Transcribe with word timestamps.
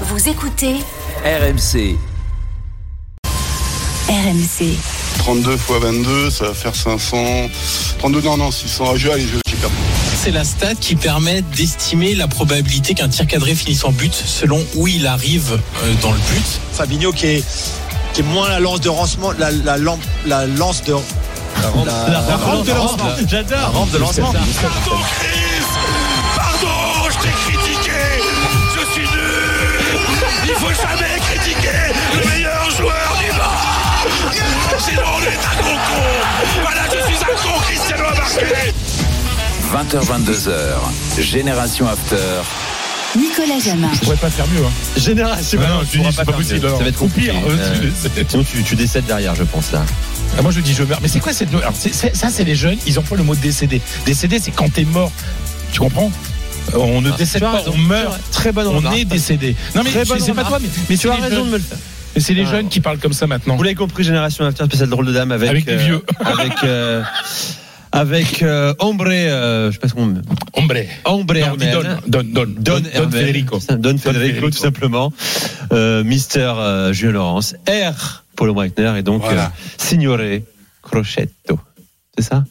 Vous 0.00 0.28
écoutez 0.28 0.74
RMC. 1.24 1.96
RMC. 4.08 4.76
32 5.18 5.54
x 5.54 5.62
22, 5.80 6.30
ça 6.30 6.46
va 6.48 6.54
faire 6.54 6.74
500. 6.74 7.16
32, 7.98 8.20
non, 8.22 8.36
non, 8.36 8.50
600. 8.50 8.96
Je, 8.96 9.08
allez, 9.08 9.22
je, 9.22 9.38
j'ai 9.48 9.56
perdu. 9.56 9.74
C'est 10.22 10.30
la 10.32 10.44
stat 10.44 10.74
qui 10.80 10.96
permet 10.96 11.42
d'estimer 11.42 12.14
la 12.14 12.28
probabilité 12.28 12.94
qu'un 12.94 13.08
tir 13.08 13.26
cadré 13.26 13.54
finisse 13.54 13.84
en 13.84 13.92
but 13.92 14.12
selon 14.12 14.64
où 14.74 14.88
il 14.88 15.06
arrive 15.06 15.58
euh, 15.82 15.92
dans 16.02 16.12
le 16.12 16.18
but. 16.18 16.44
Fabinho 16.72 17.12
qui 17.12 17.26
est, 17.26 17.44
qui 18.12 18.20
est 18.20 18.24
moins 18.24 18.48
la 18.48 18.60
lance 18.60 18.80
de 18.80 18.88
lancement, 18.88 19.32
la, 19.38 19.50
la, 19.50 19.78
lampe- 19.78 20.00
la 20.26 20.46
lance 20.46 20.82
de. 20.84 20.94
La, 21.86 22.08
la 22.10 22.36
rampe 22.36 22.66
de 22.66 22.72
lancement. 22.72 23.08
J'adore. 23.28 23.58
La 23.58 23.66
rampe 23.68 23.90
de 23.92 23.98
lancement. 23.98 24.32
Il 30.46 30.54
faut 30.54 30.66
jamais 30.68 31.18
critiquer 31.20 31.92
le 32.14 32.30
meilleur 32.30 32.70
joueur 32.70 33.16
du 33.18 33.30
monde 33.32 34.32
Sinon 34.78 35.02
on 35.16 35.22
est 35.22 35.28
un 35.46 35.62
gros 35.62 35.76
con 35.76 36.62
Voilà, 36.62 36.82
je 36.84 37.12
suis 37.12 37.24
un 37.24 37.36
con, 37.42 37.60
Cristiano 37.60 38.04
a 38.04 38.14
marqué 38.14 38.72
20h22h. 39.72 41.20
Génération 41.20 41.88
After. 41.88 42.16
Nicolas 43.16 43.58
Jamin. 43.64 43.88
Je 43.92 44.00
pourrais 44.00 44.16
pas 44.16 44.30
faire 44.30 44.46
mieux. 44.48 44.64
Hein. 44.64 44.70
Génération. 44.96 45.58
Ah 45.64 45.68
non, 45.68 45.80
tu 45.90 45.98
dis, 45.98 46.04
c'est 46.12 46.24
pas 46.24 46.32
possible. 46.32 46.68
Ça 46.68 46.76
va 46.76 46.86
être 46.88 46.96
compliqué. 46.98 47.30
Pire, 47.30 47.40
euh, 47.48 47.90
Euh, 48.18 48.42
tu, 48.48 48.62
tu 48.62 48.76
décèdes 48.76 49.06
derrière, 49.06 49.34
je 49.34 49.42
pense, 49.44 49.72
là. 49.72 49.84
Ah, 50.38 50.42
moi 50.42 50.50
je 50.52 50.60
dis 50.60 50.74
je 50.74 50.82
meurs. 50.84 51.00
Mais 51.02 51.08
c'est 51.08 51.20
quoi 51.20 51.32
cette. 51.32 51.52
Alors, 51.54 51.72
c'est- 51.78 51.94
c'est- 51.94 52.14
ça, 52.14 52.28
c'est 52.30 52.44
les 52.44 52.54
jeunes, 52.54 52.78
ils 52.86 52.98
emploient 52.98 53.16
le 53.16 53.22
mot 53.24 53.34
décédé. 53.34 53.80
Décédé, 54.06 54.38
c'est 54.40 54.50
quand 54.52 54.72
t'es 54.72 54.84
mort. 54.84 55.10
Tu 55.72 55.80
comprends? 55.80 56.10
On 56.72 57.00
ne 57.00 57.10
Ah, 57.12 57.16
décède 57.16 57.42
pas, 57.42 57.52
raison, 57.58 57.72
on 57.74 57.78
meurt. 57.78 58.18
Très 58.32 58.52
bonne 58.52 58.66
On 58.66 58.76
remarque. 58.78 58.96
est 58.98 59.04
décédé. 59.04 59.54
Non 59.74 59.82
mais 59.84 59.90
c'est 59.90 60.32
pas 60.34 60.44
toi, 60.44 60.58
mais, 60.60 60.68
mais 60.88 60.96
Tu 60.96 61.08
as 61.10 61.16
les 61.16 61.22
raison 61.22 61.36
jeunes. 61.36 61.46
de 61.46 61.50
me 61.50 61.56
le 61.58 61.62
faire. 61.62 61.78
Mais 62.14 62.20
c'est 62.20 62.34
les 62.34 62.44
Ah. 62.46 62.50
jeunes 62.50 62.68
qui 62.68 62.80
parlent 62.80 62.98
comme 62.98 63.12
ça 63.12 63.26
maintenant. 63.26 63.56
Vous 63.56 63.62
l'avez 63.62 63.74
compris, 63.74 64.04
Génération 64.04 64.44
After 64.44 64.64
spécial 64.64 64.88
drôle 64.88 65.06
de 65.06 65.12
dame 65.12 65.32
avec. 65.32 65.50
Avec 65.50 65.66
les 65.66 65.76
vieux. 65.76 66.02
Avec. 66.24 66.52
euh, 66.64 67.02
avec 67.92 68.42
euh, 68.42 68.74
Ombre. 68.80 69.06
euh, 69.08 69.68
je 69.70 69.74
sais 69.74 69.78
pas 69.78 69.88
comment. 69.88 70.14
Hombre. 70.54 70.74
Ombre 71.04 71.34
Non, 71.34 71.56
dis 71.56 71.64
Hermel. 71.66 71.98
Don, 72.08 72.22
Don, 72.24 72.44
Don, 72.46 72.46
Don, 72.58 72.80
Don. 72.80 73.10
Federico. 73.10 73.58
Don 73.58 73.98
Federico, 73.98 73.98
Federico. 74.12 74.50
tout 74.50 74.58
simplement. 74.58 75.12
Euh, 75.72 76.02
Mister 76.02 76.52
euh, 76.56 76.92
Julien 76.92 77.12
Laurence. 77.12 77.54
R. 77.68 78.24
Paulo 78.36 78.52
Breitner 78.54 78.94
et 78.98 79.02
donc 79.02 79.22
Voilà. 79.22 79.44
euh, 79.44 79.48
Signore 79.78 80.18
Crochetto. 80.82 81.58
C'est 82.18 82.24
ça? 82.24 82.44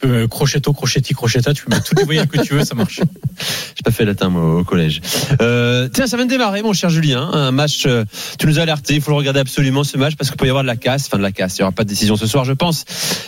Peux 0.00 0.08
euh, 0.22 0.28
crochetto, 0.28 0.72
crochetti, 0.72 1.14
crochetta, 1.14 1.54
tu 1.54 1.64
peux 1.64 1.70
mettre 1.74 1.84
toutes 1.84 1.98
les 1.98 2.04
voyelles 2.04 2.26
que 2.28 2.40
tu 2.42 2.54
veux, 2.54 2.64
ça 2.64 2.74
marche. 2.74 3.00
J'ai 3.76 3.82
pas 3.84 3.90
fait 3.90 4.04
latin 4.04 4.28
moi, 4.28 4.60
au 4.60 4.64
collège. 4.64 5.00
Euh, 5.40 5.88
tiens, 5.92 6.06
ça 6.06 6.16
vient 6.16 6.26
de 6.26 6.30
démarrer, 6.30 6.62
mon 6.62 6.72
cher 6.72 6.90
Julien. 6.90 7.30
Un 7.32 7.52
match, 7.52 7.84
euh, 7.86 8.04
tu 8.38 8.46
nous 8.46 8.58
as 8.58 8.62
alerté. 8.62 8.94
Il 8.94 9.00
faut 9.02 9.10
le 9.10 9.16
regarder 9.16 9.40
absolument 9.40 9.84
ce 9.84 9.96
match 9.96 10.14
parce 10.16 10.30
qu'il 10.30 10.36
peut 10.38 10.46
y 10.46 10.50
avoir 10.50 10.64
de 10.64 10.68
la 10.68 10.76
casse. 10.76 11.06
Enfin, 11.06 11.18
de 11.18 11.22
la 11.22 11.32
casse. 11.32 11.56
Il 11.56 11.60
y 11.60 11.62
aura 11.62 11.72
pas 11.72 11.84
de 11.84 11.88
décision 11.88 12.16
ce 12.16 12.26
soir, 12.26 12.44
je 12.44 12.52
pense. 12.52 12.84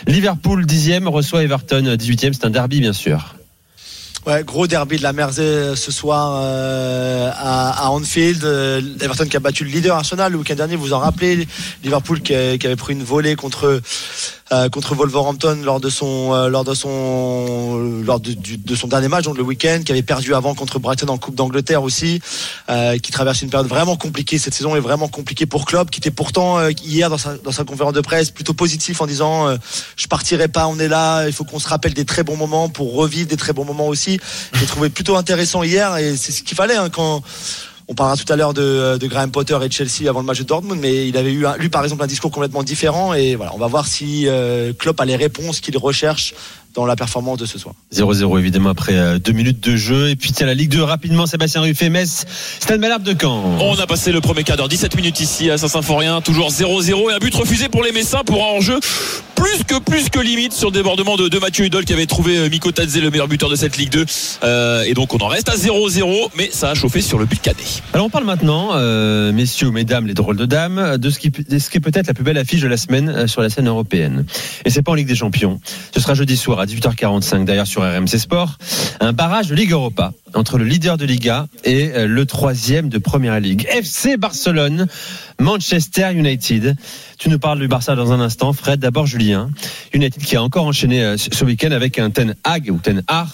Liverpool 0.07 0.65
10e 0.65 1.07
reçoit 1.07 1.43
Everton 1.43 1.83
18e. 1.97 2.33
C'est 2.33 2.45
un 2.45 2.49
derby, 2.49 2.79
bien 2.81 2.93
sûr. 2.93 3.35
Ouais, 4.25 4.41
gros 4.45 4.67
derby 4.67 4.95
de 4.97 5.03
la 5.03 5.11
Mersey 5.11 5.75
ce 5.75 5.91
soir 5.91 6.39
euh, 6.41 7.29
à, 7.33 7.87
à 7.87 7.89
Anfield. 7.89 8.41
Euh, 8.45 8.79
Everton 9.01 9.25
qui 9.25 9.35
a 9.35 9.41
battu 9.41 9.65
le 9.65 9.69
leader 9.71 9.97
Arsenal 9.97 10.31
le 10.31 10.37
week-end 10.37 10.55
dernier, 10.55 10.77
vous 10.77 10.83
vous 10.85 10.93
en 10.93 10.99
rappelez. 10.99 11.45
Liverpool 11.83 12.21
qui, 12.21 12.33
a- 12.33 12.57
qui 12.57 12.65
avait 12.65 12.77
pris 12.77 12.93
une 12.93 13.03
volée 13.03 13.35
contre 13.35 13.81
euh, 14.53 14.69
contre 14.69 14.95
Wolverhampton 14.95 15.59
lors 15.63 15.79
de 15.79 15.89
son 15.89 16.33
euh, 16.33 16.47
lors 16.47 16.63
de 16.63 16.73
son 16.73 18.01
lors 18.03 18.19
de, 18.19 18.75
son 18.75 18.87
dernier 18.87 19.07
match 19.07 19.25
donc 19.25 19.37
le 19.37 19.43
week-end, 19.43 19.81
qui 19.85 19.91
avait 19.91 20.03
perdu 20.03 20.33
avant 20.33 20.53
contre 20.53 20.79
Brighton 20.79 21.07
en 21.07 21.17
Coupe 21.17 21.35
d'Angleterre 21.35 21.83
aussi, 21.83 22.21
euh, 22.69 22.97
qui 22.97 23.11
traverse 23.11 23.41
une 23.41 23.49
période 23.49 23.67
vraiment 23.67 23.95
compliquée. 23.95 24.37
Cette 24.37 24.53
saison 24.53 24.75
est 24.75 24.79
vraiment 24.79 25.07
compliquée 25.07 25.45
pour 25.45 25.65
Klopp, 25.65 25.89
qui 25.89 25.99
était 25.99 26.11
pourtant 26.11 26.59
euh, 26.59 26.71
hier 26.83 27.09
dans 27.09 27.17
sa 27.17 27.63
conférence 27.63 27.93
de 27.93 28.01
presse 28.01 28.31
plutôt 28.31 28.53
positif 28.53 29.01
en 29.01 29.07
disant 29.07 29.47
euh, 29.47 29.57
je 29.95 30.07
partirai 30.07 30.47
pas, 30.47 30.67
on 30.67 30.79
est 30.79 30.87
là, 30.87 31.25
il 31.27 31.33
faut 31.33 31.43
qu'on 31.43 31.59
se 31.59 31.67
rappelle 31.67 31.93
des 31.93 32.05
très 32.05 32.23
bons 32.23 32.37
moments 32.37 32.69
pour 32.69 32.93
revivre 32.93 33.27
des 33.27 33.37
très 33.37 33.53
bons 33.53 33.65
moments 33.65 33.87
aussi. 33.87 34.19
J'ai 34.53 34.65
trouvé 34.65 34.89
plutôt 34.89 35.15
intéressant 35.15 35.63
hier 35.63 35.97
et 35.97 36.15
c'est 36.17 36.31
ce 36.31 36.43
qu'il 36.43 36.55
fallait 36.55 36.75
hein, 36.75 36.89
quand 36.89 37.21
on 37.93 37.95
parlera 37.95 38.17
tout 38.17 38.33
à 38.33 38.35
l'heure 38.35 38.55
de, 38.55 38.97
de 38.97 39.07
Graham 39.07 39.29
Potter 39.29 39.55
et 39.61 39.67
de 39.67 39.71
Chelsea 39.71 40.09
avant 40.09 40.19
le 40.19 40.25
match 40.25 40.39
de 40.39 40.43
Dortmund, 40.45 40.79
mais 40.81 41.07
il 41.07 41.15
avait 41.15 41.31
eu 41.31 41.45
lui 41.59 41.69
par 41.69 41.83
exemple 41.83 42.01
un 42.01 42.07
discours 42.07 42.31
complètement 42.31 42.63
différent 42.63 43.13
et 43.13 43.35
voilà, 43.35 43.53
on 43.53 43.59
va 43.59 43.67
voir 43.67 43.85
si 43.85 44.27
euh, 44.27 44.73
Klopp 44.73 44.99
a 44.99 45.05
les 45.05 45.15
réponses 45.15 45.59
qu'il 45.59 45.77
recherche 45.77 46.33
dans 46.73 46.85
la 46.85 46.95
performance 46.95 47.37
de 47.37 47.45
ce 47.45 47.57
soir. 47.59 47.75
0-0 47.93 48.39
évidemment 48.39 48.69
après 48.69 48.95
euh, 48.95 49.19
deux 49.19 49.31
minutes 49.31 49.59
de 49.59 49.75
jeu. 49.75 50.09
Et 50.09 50.15
puis 50.15 50.31
tiens, 50.31 50.45
la 50.45 50.53
Ligue 50.53 50.69
2 50.69 50.83
rapidement. 50.83 51.25
Sébastien 51.25 51.61
Ruffet, 51.61 51.89
Metz, 51.89 52.25
Stade 52.59 52.79
Malherbe 52.79 53.03
de 53.03 53.15
Caen. 53.19 53.57
On 53.59 53.77
a 53.79 53.87
passé 53.87 54.11
le 54.11 54.21
premier 54.21 54.43
quart 54.43 54.57
d'heure, 54.57 54.69
17 54.69 54.95
minutes 54.95 55.19
ici 55.19 55.49
à 55.49 55.57
Saint-Symphorien, 55.57 56.21
toujours 56.21 56.49
0-0 56.49 57.11
et 57.11 57.13
un 57.13 57.19
but 57.19 57.33
refusé 57.35 57.69
pour 57.69 57.83
les 57.83 57.91
Messins 57.91 58.23
pour 58.25 58.43
un 58.43 58.57
enjeu 58.57 58.79
plus 59.35 59.63
que 59.63 59.79
plus 59.79 60.09
que 60.09 60.19
limite 60.19 60.53
sur 60.53 60.69
le 60.69 60.73
débordement 60.73 61.17
de, 61.17 61.27
de 61.27 61.39
Mathieu 61.39 61.65
Hudol 61.65 61.85
qui 61.85 61.93
avait 61.93 62.05
trouvé 62.05 62.37
euh, 62.37 62.49
Miko 62.49 62.71
Tadze 62.71 62.97
le 63.01 63.09
meilleur 63.09 63.27
buteur 63.27 63.49
de 63.49 63.55
cette 63.55 63.77
Ligue 63.77 63.89
2 63.89 64.05
Euh, 64.43 64.83
et 64.83 64.93
donc 64.93 65.13
on 65.13 65.17
en 65.17 65.27
reste 65.27 65.49
à 65.49 65.55
0-0 65.55 66.29
mais 66.37 66.49
ça 66.51 66.69
a 66.69 66.73
chauffé 66.75 67.01
sur 67.01 67.17
le 67.17 67.25
but 67.25 67.41
cadet. 67.41 67.63
Alors 67.93 68.05
on 68.05 68.09
parle 68.09 68.25
maintenant, 68.25 68.71
euh, 68.73 69.31
messieurs, 69.31 69.71
mesdames, 69.71 70.07
les 70.07 70.13
drôles 70.13 70.37
de 70.37 70.45
dames, 70.45 70.97
de 70.97 71.09
ce 71.09 71.19
qui, 71.19 71.29
de 71.29 71.59
ce 71.59 71.69
qui 71.69 71.77
est 71.77 71.81
peut-être 71.81 72.07
la 72.07 72.13
plus 72.13 72.23
belle 72.23 72.37
affiche 72.37 72.61
de 72.61 72.67
la 72.67 72.77
semaine 72.77 73.27
sur 73.27 73.41
la 73.41 73.49
scène 73.49 73.67
européenne. 73.67 74.25
Et 74.65 74.69
c'est 74.69 74.81
pas 74.81 74.91
en 74.91 74.95
Ligue 74.95 75.07
des 75.07 75.15
Champions. 75.15 75.59
Ce 75.93 75.99
sera 75.99 76.13
jeudi 76.13 76.37
soir 76.37 76.59
à 76.63 76.65
18h45 76.65 77.43
d'ailleurs 77.43 77.67
sur 77.67 77.81
RMC 77.81 78.17
Sport. 78.17 78.57
Un 79.01 79.11
barrage 79.11 79.49
de 79.49 79.55
Ligue 79.55 79.71
Europa 79.71 80.13
entre 80.33 80.57
le 80.57 80.63
leader 80.63 80.97
de 80.97 81.05
Liga 81.05 81.47
et 81.65 81.91
euh, 81.93 82.07
le 82.07 82.25
troisième 82.25 82.87
de 82.87 82.97
Première 82.97 83.37
Ligue. 83.41 83.67
FC 83.69 84.15
Barcelone, 84.15 84.87
Manchester 85.39 86.13
United. 86.13 86.77
Tu 87.17 87.29
nous 87.29 87.37
parles 87.37 87.59
du 87.59 87.67
Barça 87.67 87.95
dans 87.95 88.13
un 88.13 88.21
instant. 88.21 88.53
Fred, 88.53 88.79
d'abord 88.79 89.05
Julien. 89.05 89.49
United 89.93 90.23
qui 90.23 90.37
a 90.37 90.43
encore 90.43 90.65
enchaîné 90.65 91.03
euh, 91.03 91.17
ce 91.17 91.43
week-end 91.43 91.71
avec 91.71 91.99
un 91.99 92.09
Ten 92.09 92.33
Hag 92.45 92.69
ou 92.71 92.77
Ten 92.77 93.03
Hag, 93.07 93.27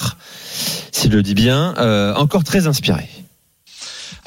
s'il 0.91 1.11
le 1.11 1.21
dit 1.21 1.35
bien, 1.35 1.75
euh, 1.77 2.15
encore 2.15 2.43
très 2.43 2.65
inspiré. 2.65 3.07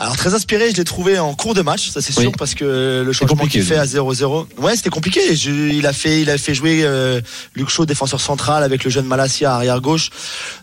Alors 0.02 0.16
très 0.16 0.34
inspiré, 0.34 0.72
je 0.72 0.76
l'ai 0.78 0.82
trouvé 0.82 1.20
en 1.20 1.32
cours 1.34 1.54
de 1.54 1.62
match, 1.62 1.90
ça 1.90 2.00
c'est 2.00 2.12
sûr, 2.12 2.22
Oui. 2.22 2.32
parce 2.36 2.54
que 2.56 3.04
le 3.06 3.12
changement 3.12 3.46
qu'il 3.46 3.62
fait 3.62 3.76
à 3.76 3.84
0-0, 3.86 4.48
ouais 4.58 4.74
c'était 4.74 4.90
compliqué. 4.90 5.36
Je- 5.36 5.50
il 5.50 5.86
a 5.86 5.92
fait, 5.92 6.22
il 6.22 6.28
a 6.28 6.38
fait 6.38 6.54
jouer 6.54 6.80
euh, 6.82 7.20
Luke 7.54 7.68
Shaw 7.68 7.86
défenseur 7.86 8.20
central 8.20 8.64
avec 8.64 8.82
le 8.82 8.90
jeune 8.90 9.06
Malasia 9.06 9.54
arrière 9.54 9.80
gauche. 9.80 10.10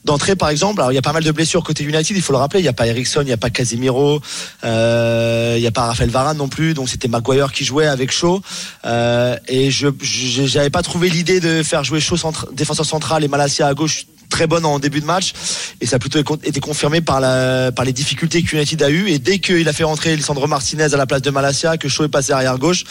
D'entrée 0.04 0.36
par 0.36 0.50
exemple, 0.50 0.82
alors 0.82 0.92
il 0.92 0.96
y 0.96 0.98
a 0.98 1.02
pas 1.02 1.14
mal 1.14 1.24
de 1.24 1.32
blessures 1.32 1.64
côté 1.64 1.86
United, 1.86 2.18
il 2.18 2.22
faut 2.22 2.34
le 2.34 2.38
rappeler. 2.38 2.60
Il 2.60 2.66
y 2.66 2.70
a 2.70 2.74
pas 2.74 2.86
Ericsson, 2.88 3.22
il 3.22 3.30
y 3.30 3.32
a 3.32 3.38
pas 3.38 3.50
Casemiro, 3.50 4.20
euh, 4.66 5.54
il 5.58 5.64
y 5.64 5.68
a 5.68 5.72
pas 5.72 5.86
Raphaël 5.86 6.10
Varane 6.10 6.36
non 6.38 6.50
plus, 6.50 6.74
donc 6.74 6.90
c'était 6.90 7.08
Maguire 7.08 7.54
qui 7.54 7.64
jouait 7.64 7.88
avec 7.88 8.12
Shaw. 8.12 8.42
Euh, 8.84 9.38
et 9.48 9.72
je, 9.72 9.88
j'avais 10.02 10.70
pas 10.70 10.82
trouvé 10.84 11.10
l'idée 11.10 11.40
de 11.40 11.64
faire 11.64 11.86
jouer 11.86 12.02
Shaw 12.02 12.18
centre- 12.18 12.50
défenseur 12.52 12.86
central 12.86 13.24
et 13.24 13.30
Malasia 13.30 13.68
à 13.68 13.74
gauche 13.74 14.06
très 14.29 14.47
bonne 14.47 14.66
en 14.66 14.79
début 14.79 15.01
de 15.01 15.06
match. 15.06 15.34
Et 15.81 15.85
ça 15.85 15.97
a 15.97 16.00
plutôt 16.00 16.19
été 16.44 16.59
confirmé 16.59 17.01
par 17.01 17.19
la 17.19 17.72
par 17.72 17.85
les 17.85 17.94
difficultés 17.94 18.41
que 18.44 18.56
United 18.56 18.81
a 18.84 18.90
eu 18.90 19.09
et 19.09 19.19
dès 19.19 19.40
qu'il 19.40 19.67
a 19.67 19.73
fait 19.73 19.84
rentrer 19.84 20.16
Lisandro 20.16 20.47
Martinez 20.47 20.94
à 20.94 20.97
la 20.97 21.06
place 21.06 21.22
de 21.22 21.29
Malasia 21.29 21.78
que 21.78 21.90
Shaw 21.90 22.06
est 22.06 22.09
passé 22.09 22.31
arrière 22.31 22.57
gauche 22.57 22.84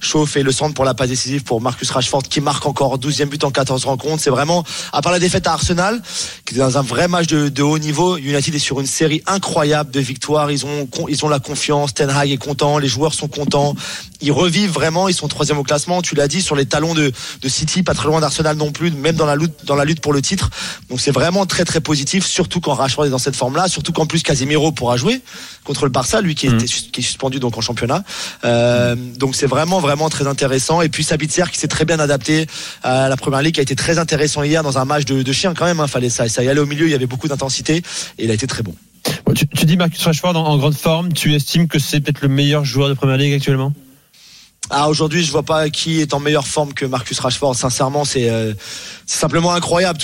Shaw 0.00 0.26
fait 0.26 0.42
le 0.42 0.52
centre 0.52 0.74
pour 0.74 0.84
la 0.84 0.94
passe 0.94 1.08
décisive 1.08 1.42
pour 1.44 1.60
Marcus 1.60 1.90
Rashford 1.90 2.24
qui 2.24 2.40
marque 2.40 2.66
encore 2.66 2.98
12e 2.98 3.26
but 3.26 3.44
en 3.44 3.50
14 3.50 3.84
rencontres. 3.84 4.22
C'est 4.22 4.30
vraiment 4.30 4.64
à 4.92 5.00
part 5.00 5.12
la 5.12 5.18
défaite 5.18 5.46
à 5.46 5.52
Arsenal 5.52 6.02
qui 6.44 6.54
est 6.54 6.58
dans 6.58 6.78
un 6.78 6.82
vrai 6.82 7.08
match 7.08 7.26
de, 7.26 7.48
de 7.48 7.62
haut 7.62 7.78
niveau 7.78 8.16
United 8.16 8.54
est 8.54 8.58
sur 8.58 8.80
une 8.80 8.86
série 8.86 9.22
incroyable 9.26 9.90
de 9.90 10.00
victoires. 10.00 10.50
Ils 10.50 10.66
ont 10.66 10.88
ils 11.08 11.24
ont 11.24 11.28
la 11.28 11.38
confiance. 11.38 11.94
Ten 11.94 12.10
Hag 12.10 12.30
est 12.30 12.36
content. 12.36 12.78
Les 12.78 12.88
joueurs 12.88 13.14
sont 13.14 13.28
contents. 13.28 13.74
Ils 14.20 14.32
revivent 14.32 14.72
vraiment. 14.72 15.08
Ils 15.08 15.14
sont 15.14 15.28
troisième 15.28 15.58
au 15.58 15.62
classement. 15.62 16.02
Tu 16.02 16.14
l'as 16.14 16.28
dit 16.28 16.42
sur 16.42 16.56
les 16.56 16.66
talons 16.66 16.94
de, 16.94 17.12
de 17.42 17.48
City 17.48 17.82
pas 17.82 17.94
très 17.94 18.06
loin 18.06 18.20
d'Arsenal 18.20 18.56
non 18.56 18.72
plus 18.72 18.90
même 18.90 19.16
dans 19.16 19.26
la 19.26 19.36
lutte 19.36 19.64
dans 19.64 19.76
la 19.76 19.84
lutte 19.84 20.00
pour 20.00 20.12
le 20.12 20.22
titre 20.22 20.50
donc 20.88 21.00
c'est 21.00 21.12
vraiment 21.12 21.46
très 21.46 21.64
très 21.64 21.80
positif, 21.80 22.26
surtout 22.26 22.60
quand 22.60 22.74
Rashford 22.74 23.06
est 23.06 23.10
dans 23.10 23.18
cette 23.18 23.36
forme-là, 23.36 23.68
surtout 23.68 23.92
qu'en 23.92 24.06
plus 24.06 24.22
Casemiro 24.22 24.72
pourra 24.72 24.96
jouer 24.96 25.20
contre 25.64 25.84
le 25.84 25.90
Barça, 25.90 26.20
lui 26.20 26.34
qui, 26.34 26.46
était, 26.46 26.64
qui 26.64 27.00
est 27.00 27.04
suspendu 27.04 27.38
donc 27.38 27.56
en 27.56 27.60
championnat. 27.60 28.02
Euh, 28.44 28.96
donc 29.16 29.36
c'est 29.36 29.46
vraiment 29.46 29.78
vraiment 29.78 30.08
très 30.08 30.26
intéressant. 30.26 30.80
Et 30.80 30.88
puis 30.88 31.04
Sabitzer 31.04 31.44
qui 31.52 31.58
s'est 31.58 31.68
très 31.68 31.84
bien 31.84 32.00
adapté 32.00 32.46
à 32.82 33.08
la 33.08 33.16
première 33.16 33.42
ligue, 33.42 33.54
qui 33.54 33.60
a 33.60 33.62
été 33.62 33.76
très 33.76 33.98
intéressant 33.98 34.42
hier 34.42 34.62
dans 34.62 34.78
un 34.78 34.84
match 34.84 35.04
de, 35.04 35.22
de 35.22 35.32
chien 35.32 35.54
quand 35.54 35.66
même. 35.66 35.78
Hein, 35.78 35.86
fallait 35.86 36.10
ça, 36.10 36.28
ça 36.28 36.42
y 36.42 36.48
aller 36.48 36.60
au 36.60 36.66
milieu, 36.66 36.86
il 36.86 36.90
y 36.90 36.94
avait 36.94 37.06
beaucoup 37.06 37.28
d'intensité 37.28 37.82
et 38.18 38.24
il 38.24 38.30
a 38.30 38.34
été 38.34 38.46
très 38.48 38.62
bon. 38.62 38.74
Bon, 39.24 39.32
tu, 39.32 39.46
tu 39.46 39.66
dis 39.66 39.76
Marcus 39.76 40.02
Rashford 40.02 40.36
en, 40.36 40.44
en 40.44 40.58
grande 40.58 40.74
forme. 40.74 41.12
Tu 41.12 41.34
estimes 41.34 41.68
que 41.68 41.78
c'est 41.78 42.00
peut-être 42.00 42.20
le 42.20 42.28
meilleur 42.28 42.64
joueur 42.64 42.88
de 42.88 42.94
première 42.94 43.16
ligue 43.16 43.34
actuellement? 43.34 43.72
Ah, 44.72 44.88
aujourd'hui, 44.88 45.24
je 45.24 45.32
vois 45.32 45.42
pas 45.42 45.68
qui 45.68 46.00
est 46.00 46.14
en 46.14 46.20
meilleure 46.20 46.46
forme 46.46 46.74
que 46.74 46.84
Marcus 46.84 47.18
Rashford. 47.18 47.56
Sincèrement, 47.56 48.04
c'est 48.04 48.30
euh, 48.30 48.54
c'est 49.10 49.18
simplement 49.18 49.52
incroyable. 49.52 49.98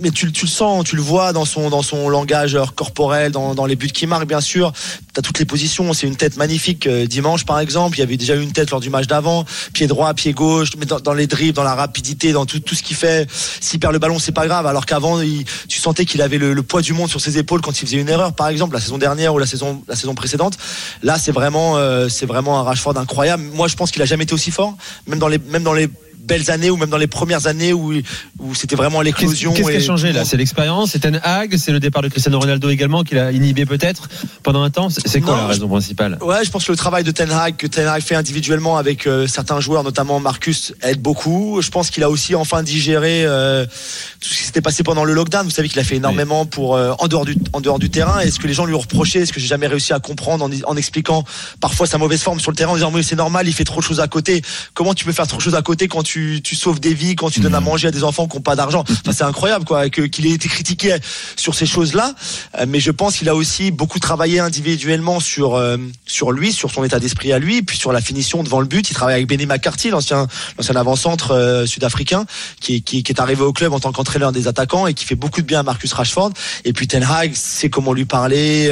Mais 0.00 0.10
tu, 0.10 0.32
tu 0.32 0.44
le 0.44 0.50
sens, 0.50 0.84
tu 0.84 0.96
le 0.96 1.02
vois 1.02 1.32
dans 1.32 1.44
son 1.44 1.70
dans 1.70 1.82
son 1.82 2.08
langage 2.08 2.56
euh, 2.56 2.64
corporel, 2.74 3.30
dans, 3.30 3.64
les 3.64 3.76
buts 3.76 3.86
qu'il 3.86 4.08
marque, 4.08 4.26
bien 4.26 4.40
sûr. 4.40 4.72
T'as 5.12 5.22
toutes 5.22 5.38
les 5.38 5.44
positions. 5.44 5.92
C'est 5.92 6.08
une 6.08 6.16
tête 6.16 6.36
magnifique. 6.36 6.88
Euh, 6.88 7.06
dimanche, 7.06 7.46
par 7.46 7.60
exemple, 7.60 7.96
il 7.96 8.00
y 8.00 8.02
avait 8.02 8.16
déjà 8.16 8.34
eu 8.34 8.42
une 8.42 8.50
tête 8.50 8.72
lors 8.72 8.80
du 8.80 8.90
match 8.90 9.06
d'avant. 9.06 9.44
Pied 9.72 9.86
droit, 9.86 10.12
pied 10.14 10.32
gauche, 10.32 10.70
mais 10.78 10.84
dans, 10.84 11.14
les 11.14 11.28
dribbles, 11.28 11.54
dans 11.54 11.62
la 11.62 11.76
rapidité, 11.76 12.32
dans 12.32 12.44
tout 12.44 12.74
ce 12.74 12.82
qu'il 12.82 12.96
fait. 12.96 13.30
S'il 13.30 13.78
perd 13.78 13.92
le 13.92 14.00
ballon, 14.00 14.18
c'est 14.18 14.32
pas 14.32 14.48
grave. 14.48 14.66
Alors 14.66 14.84
qu'avant, 14.84 15.20
tu 15.68 15.78
sentais 15.78 16.04
qu'il 16.04 16.20
avait 16.20 16.38
le, 16.38 16.52
le 16.52 16.62
poids 16.64 16.82
du 16.82 16.92
monde 16.92 17.08
sur 17.08 17.20
ses 17.20 17.38
épaules 17.38 17.60
quand 17.60 17.80
il 17.80 17.86
faisait 17.86 17.98
une 17.98 18.08
erreur, 18.08 18.32
par 18.32 18.48
exemple, 18.48 18.74
la 18.74 18.80
saison 18.80 18.98
dernière 18.98 19.32
ou 19.32 19.38
la 19.38 19.46
saison 19.46 19.80
la 19.86 19.94
saison 19.94 20.16
précédente. 20.16 20.58
Là, 21.04 21.18
c'est 21.20 21.32
vraiment 21.32 21.76
euh, 21.76 22.08
c'est 22.08 22.26
vraiment 22.26 22.58
un 22.58 22.64
Rashford 22.64 22.98
incroyable. 22.98 23.44
Moi, 23.54 23.68
je 23.68 23.76
pense 23.76 23.92
qu'il 23.92 24.02
a 24.02 24.06
jamais 24.06 24.24
été 24.24 24.34
aussi 24.34 24.50
fort, 24.50 24.76
même 25.06 25.20
dans 25.20 25.28
les 25.28 25.38
même 25.38 25.62
dans 25.62 25.72
les 25.72 25.88
belles 26.26 26.50
années 26.50 26.70
ou 26.70 26.76
même 26.76 26.90
dans 26.90 26.96
les 26.96 27.06
premières 27.06 27.46
années 27.46 27.72
où 27.72 27.92
où 28.38 28.54
c'était 28.54 28.76
vraiment 28.76 29.00
l'éclosion. 29.02 29.52
qu'est-ce 29.52 29.70
qui 29.70 29.76
a 29.76 29.80
changé 29.80 30.12
là 30.12 30.24
C'est 30.24 30.36
l'expérience, 30.36 30.92
c'est 30.92 31.00
Ten 31.00 31.20
Hag, 31.22 31.56
c'est 31.56 31.72
le 31.72 31.80
départ 31.80 32.02
de 32.02 32.08
Cristiano 32.08 32.38
Ronaldo 32.38 32.70
également 32.70 33.02
qui 33.02 33.14
l'a 33.14 33.32
inhibé 33.32 33.66
peut-être 33.66 34.08
pendant 34.42 34.62
un 34.62 34.70
temps. 34.70 34.88
C'est 34.90 35.20
quoi 35.20 35.34
Non, 35.34 35.40
la 35.42 35.46
raison 35.48 35.68
principale? 35.68 36.18
Ouais, 36.20 36.44
je 36.44 36.50
pense 36.50 36.64
que 36.64 36.72
le 36.72 36.78
travail 36.78 37.04
de 37.04 37.10
Ten 37.10 37.30
Hag, 37.30 37.56
que 37.56 37.66
Ten 37.66 37.86
Hag 37.86 38.02
fait 38.02 38.14
individuellement 38.14 38.76
avec 38.76 39.06
euh, 39.06 39.26
certains 39.26 39.60
joueurs, 39.60 39.84
notamment 39.84 40.20
Marcus, 40.20 40.72
aide 40.82 41.00
beaucoup. 41.00 41.60
Je 41.60 41.70
pense 41.70 41.90
qu'il 41.90 42.02
a 42.02 42.10
aussi 42.10 42.34
enfin 42.34 42.62
digéré 42.62 43.24
euh, 43.24 43.66
tout 44.20 44.28
ce 44.28 44.36
qui 44.38 44.44
s'était 44.44 44.62
passé 44.62 44.82
pendant 44.82 45.04
le 45.04 45.12
lockdown. 45.12 45.44
Vous 45.44 45.50
savez 45.50 45.68
qu'il 45.68 45.80
a 45.80 45.84
fait 45.84 45.96
énormément 45.96 46.46
pour 46.46 46.76
euh, 46.76 46.92
en 46.98 47.08
dehors 47.08 47.24
du 47.24 47.36
en 47.52 47.60
dehors 47.60 47.78
du 47.78 47.90
terrain. 47.90 48.20
Et 48.20 48.30
ce 48.30 48.38
que 48.38 48.46
les 48.46 48.54
gens 48.54 48.64
lui 48.64 48.74
ont 48.74 48.80
reproché, 48.80 49.26
ce 49.26 49.32
que 49.32 49.40
j'ai 49.40 49.46
jamais 49.46 49.66
réussi 49.66 49.92
à 49.92 49.98
comprendre 50.00 50.44
en, 50.44 50.50
en 50.70 50.76
expliquant 50.76 51.24
parfois 51.60 51.86
sa 51.86 51.98
mauvaise 51.98 52.22
forme 52.22 52.40
sur 52.40 52.50
le 52.50 52.56
terrain, 52.56 52.72
en 52.72 52.76
disant 52.76 52.90
oui 52.92 53.04
c'est 53.04 53.16
normal, 53.16 53.48
il 53.48 53.52
fait 53.52 53.64
trop 53.64 53.80
de 53.80 53.84
choses 53.84 54.00
à 54.00 54.08
côté. 54.08 54.42
Comment 54.74 54.94
tu 54.94 55.04
peux 55.04 55.12
faire 55.12 55.26
trop 55.26 55.38
de 55.38 55.42
choses 55.42 55.54
à 55.54 55.62
côté 55.62 55.88
quand 55.88 56.02
tu, 56.02 56.09
tu 56.42 56.54
sauves 56.56 56.80
des 56.80 56.94
vies, 56.94 57.14
quand 57.16 57.30
tu 57.30 57.40
donnes 57.40 57.54
à 57.54 57.60
manger 57.60 57.88
à 57.88 57.90
des 57.90 58.04
enfants 58.04 58.26
qui 58.28 58.36
n'ont 58.36 58.42
pas 58.42 58.56
d'argent 58.56 58.84
Enfin, 58.90 59.12
C'est 59.12 59.24
incroyable 59.24 59.64
quoi, 59.64 59.88
que 59.90 60.02
qu'il 60.02 60.26
ait 60.26 60.30
été 60.30 60.48
critiqué 60.48 60.96
sur 61.36 61.54
ces 61.54 61.66
choses-là. 61.66 62.14
Euh, 62.58 62.66
mais 62.68 62.80
je 62.80 62.90
pense 62.90 63.16
qu'il 63.18 63.28
a 63.28 63.34
aussi 63.34 63.70
beaucoup 63.70 63.98
travaillé 63.98 64.40
individuellement 64.40 65.20
sur 65.20 65.54
euh, 65.54 65.76
sur 66.06 66.32
lui, 66.32 66.52
sur 66.52 66.70
son 66.70 66.84
état 66.84 66.98
d'esprit 66.98 67.32
à 67.32 67.38
lui, 67.38 67.62
puis 67.62 67.76
sur 67.78 67.92
la 67.92 68.00
finition 68.00 68.42
devant 68.42 68.60
le 68.60 68.66
but. 68.66 68.90
Il 68.90 68.94
travaille 68.94 69.14
avec 69.14 69.26
Benny 69.28 69.46
McCarthy, 69.46 69.90
l'ancien 69.90 70.26
l'ancien 70.58 70.76
avant-centre 70.76 71.32
euh, 71.32 71.66
sud-africain, 71.66 72.26
qui, 72.60 72.76
est- 72.76 72.80
qui, 72.80 73.02
qui 73.02 73.12
est 73.12 73.20
arrivé 73.20 73.42
au 73.42 73.52
club 73.52 73.72
en 73.72 73.80
tant 73.80 73.92
qu'entraîneur 73.92 74.32
des 74.32 74.48
attaquants 74.48 74.86
et 74.86 74.94
qui 74.94 75.04
fait 75.04 75.14
beaucoup 75.14 75.40
de 75.42 75.46
bien 75.46 75.60
à 75.60 75.62
Marcus 75.62 75.92
Rashford. 75.92 76.32
Et 76.64 76.72
puis 76.72 76.86
Ten 76.88 77.02
Hag 77.02 77.34
sait 77.34 77.70
comment 77.70 77.92
lui 77.92 78.04
parler, 78.04 78.70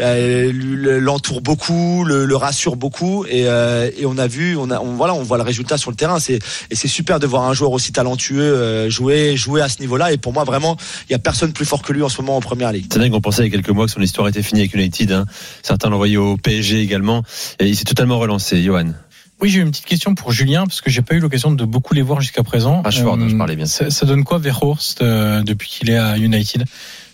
euh, 0.00 0.52
l'entoure 1.00 1.40
beaucoup, 1.40 2.04
le, 2.04 2.24
le 2.24 2.36
rassure 2.36 2.76
beaucoup. 2.76 3.24
Et, 3.28 3.40
et 3.42 4.06
on 4.06 4.18
a 4.18 4.26
vu, 4.26 4.56
on 4.56 4.70
a, 4.70 4.80
on, 4.80 4.94
voilà, 4.94 5.14
on 5.14 5.22
voit 5.22 5.36
le 5.36 5.42
résultat 5.42 5.78
sur 5.78 5.90
le 5.90 5.96
terrain. 5.96 6.18
C'est 6.20 6.38
c'est 6.76 6.88
super 6.88 7.18
de 7.18 7.26
voir 7.26 7.42
un 7.44 7.54
joueur 7.54 7.72
aussi 7.72 7.90
talentueux 7.92 8.40
euh, 8.40 8.88
jouer 8.90 9.36
jouer 9.36 9.60
à 9.62 9.68
ce 9.68 9.80
niveau-là. 9.80 10.12
Et 10.12 10.18
pour 10.18 10.32
moi, 10.32 10.44
vraiment, 10.44 10.76
il 11.08 11.12
y 11.12 11.14
a 11.14 11.18
personne 11.18 11.52
plus 11.52 11.64
fort 11.64 11.82
que 11.82 11.92
lui 11.92 12.02
en 12.02 12.08
ce 12.08 12.20
moment 12.20 12.36
en 12.36 12.40
première 12.40 12.70
ligue. 12.72 12.86
C'est 12.92 12.98
dingue 12.98 13.10
qu'on 13.10 13.20
pensait 13.20 13.42
il 13.42 13.46
y 13.46 13.48
a 13.48 13.50
quelques 13.50 13.70
mois 13.70 13.86
que 13.86 13.92
son 13.92 14.00
histoire 14.02 14.28
était 14.28 14.42
finie 14.42 14.60
avec 14.60 14.74
United. 14.74 15.10
hein. 15.12 15.26
Certains 15.62 15.90
l'envoyaient 15.90 16.16
au 16.16 16.36
PSG 16.36 16.80
également. 16.80 17.22
Et 17.58 17.66
il 17.66 17.74
s'est 17.76 17.84
totalement 17.84 18.18
relancé, 18.18 18.62
Johan. 18.62 18.92
Oui, 19.40 19.50
j'ai 19.50 19.60
une 19.60 19.70
petite 19.70 19.84
question 19.84 20.14
pour 20.14 20.32
Julien, 20.32 20.64
parce 20.64 20.80
que 20.80 20.88
j'ai 20.88 21.02
pas 21.02 21.14
eu 21.14 21.18
l'occasion 21.20 21.50
de 21.50 21.64
beaucoup 21.66 21.92
les 21.92 22.00
voir 22.00 22.22
jusqu'à 22.22 22.42
présent. 22.42 22.80
Rashford, 22.80 23.18
je 23.28 23.36
parlais 23.36 23.54
bien. 23.56 23.66
Ça, 23.66 23.90
ça 23.90 24.06
donne 24.06 24.24
quoi 24.24 24.38
Verhorst 24.38 25.02
euh, 25.02 25.42
depuis 25.42 25.68
qu'il 25.68 25.90
est 25.90 25.98
à 25.98 26.16
United? 26.16 26.64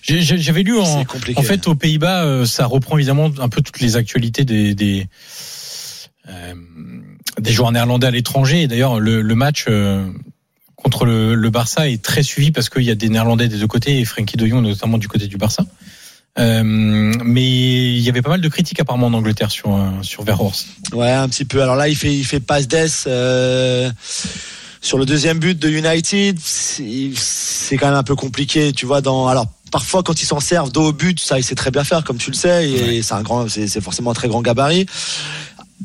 J'avais 0.02 0.62
lu 0.62 0.78
en, 0.78 0.84
C'est 0.84 1.04
compliqué. 1.04 1.38
en 1.38 1.42
fait 1.42 1.66
aux 1.66 1.74
Pays-Bas, 1.74 2.24
euh, 2.24 2.44
ça 2.44 2.66
reprend 2.66 2.96
évidemment 2.96 3.30
un 3.40 3.48
peu 3.48 3.60
toutes 3.60 3.80
les 3.80 3.96
actualités 3.96 4.44
des 4.44 4.74
des, 4.74 5.08
euh, 6.28 6.54
des 7.38 7.52
joueurs 7.52 7.72
néerlandais 7.72 8.06
à 8.06 8.10
l'étranger. 8.10 8.62
Et 8.62 8.66
d'ailleurs, 8.68 9.00
le, 9.00 9.22
le 9.22 9.34
match 9.34 9.66
euh, 9.68 10.06
contre 10.76 11.04
le, 11.04 11.34
le 11.34 11.50
Barça 11.50 11.88
est 11.88 12.02
très 12.02 12.22
suivi 12.22 12.50
parce 12.50 12.68
qu'il 12.68 12.82
y 12.82 12.90
a 12.90 12.94
des 12.94 13.08
Néerlandais 13.08 13.48
des 13.48 13.58
deux 13.58 13.66
côtés 13.66 14.00
et 14.00 14.04
Frankie 14.04 14.36
de 14.36 14.46
Jong 14.46 14.62
notamment 14.62 14.98
du 14.98 15.08
côté 15.08 15.26
du 15.26 15.36
Barça. 15.36 15.64
Euh, 16.38 16.62
mais 16.64 17.92
il 17.92 18.00
y 18.00 18.08
avait 18.08 18.22
pas 18.22 18.30
mal 18.30 18.40
de 18.40 18.48
critiques 18.48 18.80
apparemment 18.80 19.08
en 19.08 19.14
Angleterre 19.14 19.50
sur 19.50 19.76
euh, 19.76 19.90
sur 20.00 20.24
Verhorst. 20.24 20.66
Ouais, 20.92 21.10
un 21.10 21.28
petit 21.28 21.44
peu. 21.44 21.62
Alors 21.62 21.76
là, 21.76 21.88
il 21.88 21.96
fait, 21.96 22.14
il 22.14 22.24
fait 22.24 22.40
passe 22.40 22.68
d'ess 22.68 23.04
euh, 23.06 23.90
sur 24.80 24.96
le 24.96 25.04
deuxième 25.04 25.38
but 25.38 25.58
de 25.58 25.68
United. 25.68 26.38
C'est 26.40 27.76
quand 27.76 27.88
même 27.88 27.96
un 27.96 28.02
peu 28.02 28.16
compliqué, 28.16 28.72
tu 28.72 28.86
vois. 28.86 29.02
Dans 29.02 29.28
alors 29.28 29.46
parfois 29.70 30.02
quand 30.02 30.22
ils 30.22 30.26
s'en 30.26 30.40
servent 30.40 30.72
dos 30.72 30.88
au 30.88 30.92
but, 30.94 31.20
ça 31.20 31.38
il 31.38 31.44
sait 31.44 31.54
très 31.54 31.70
bien 31.70 31.84
faire, 31.84 32.02
comme 32.02 32.16
tu 32.16 32.30
le 32.30 32.36
sais. 32.36 32.66
Et 32.66 33.02
c'est 33.02 33.14
un 33.14 33.22
grand, 33.22 33.46
c'est 33.50 33.80
forcément 33.82 34.12
un 34.12 34.14
très 34.14 34.28
grand 34.28 34.40
gabarit. 34.40 34.86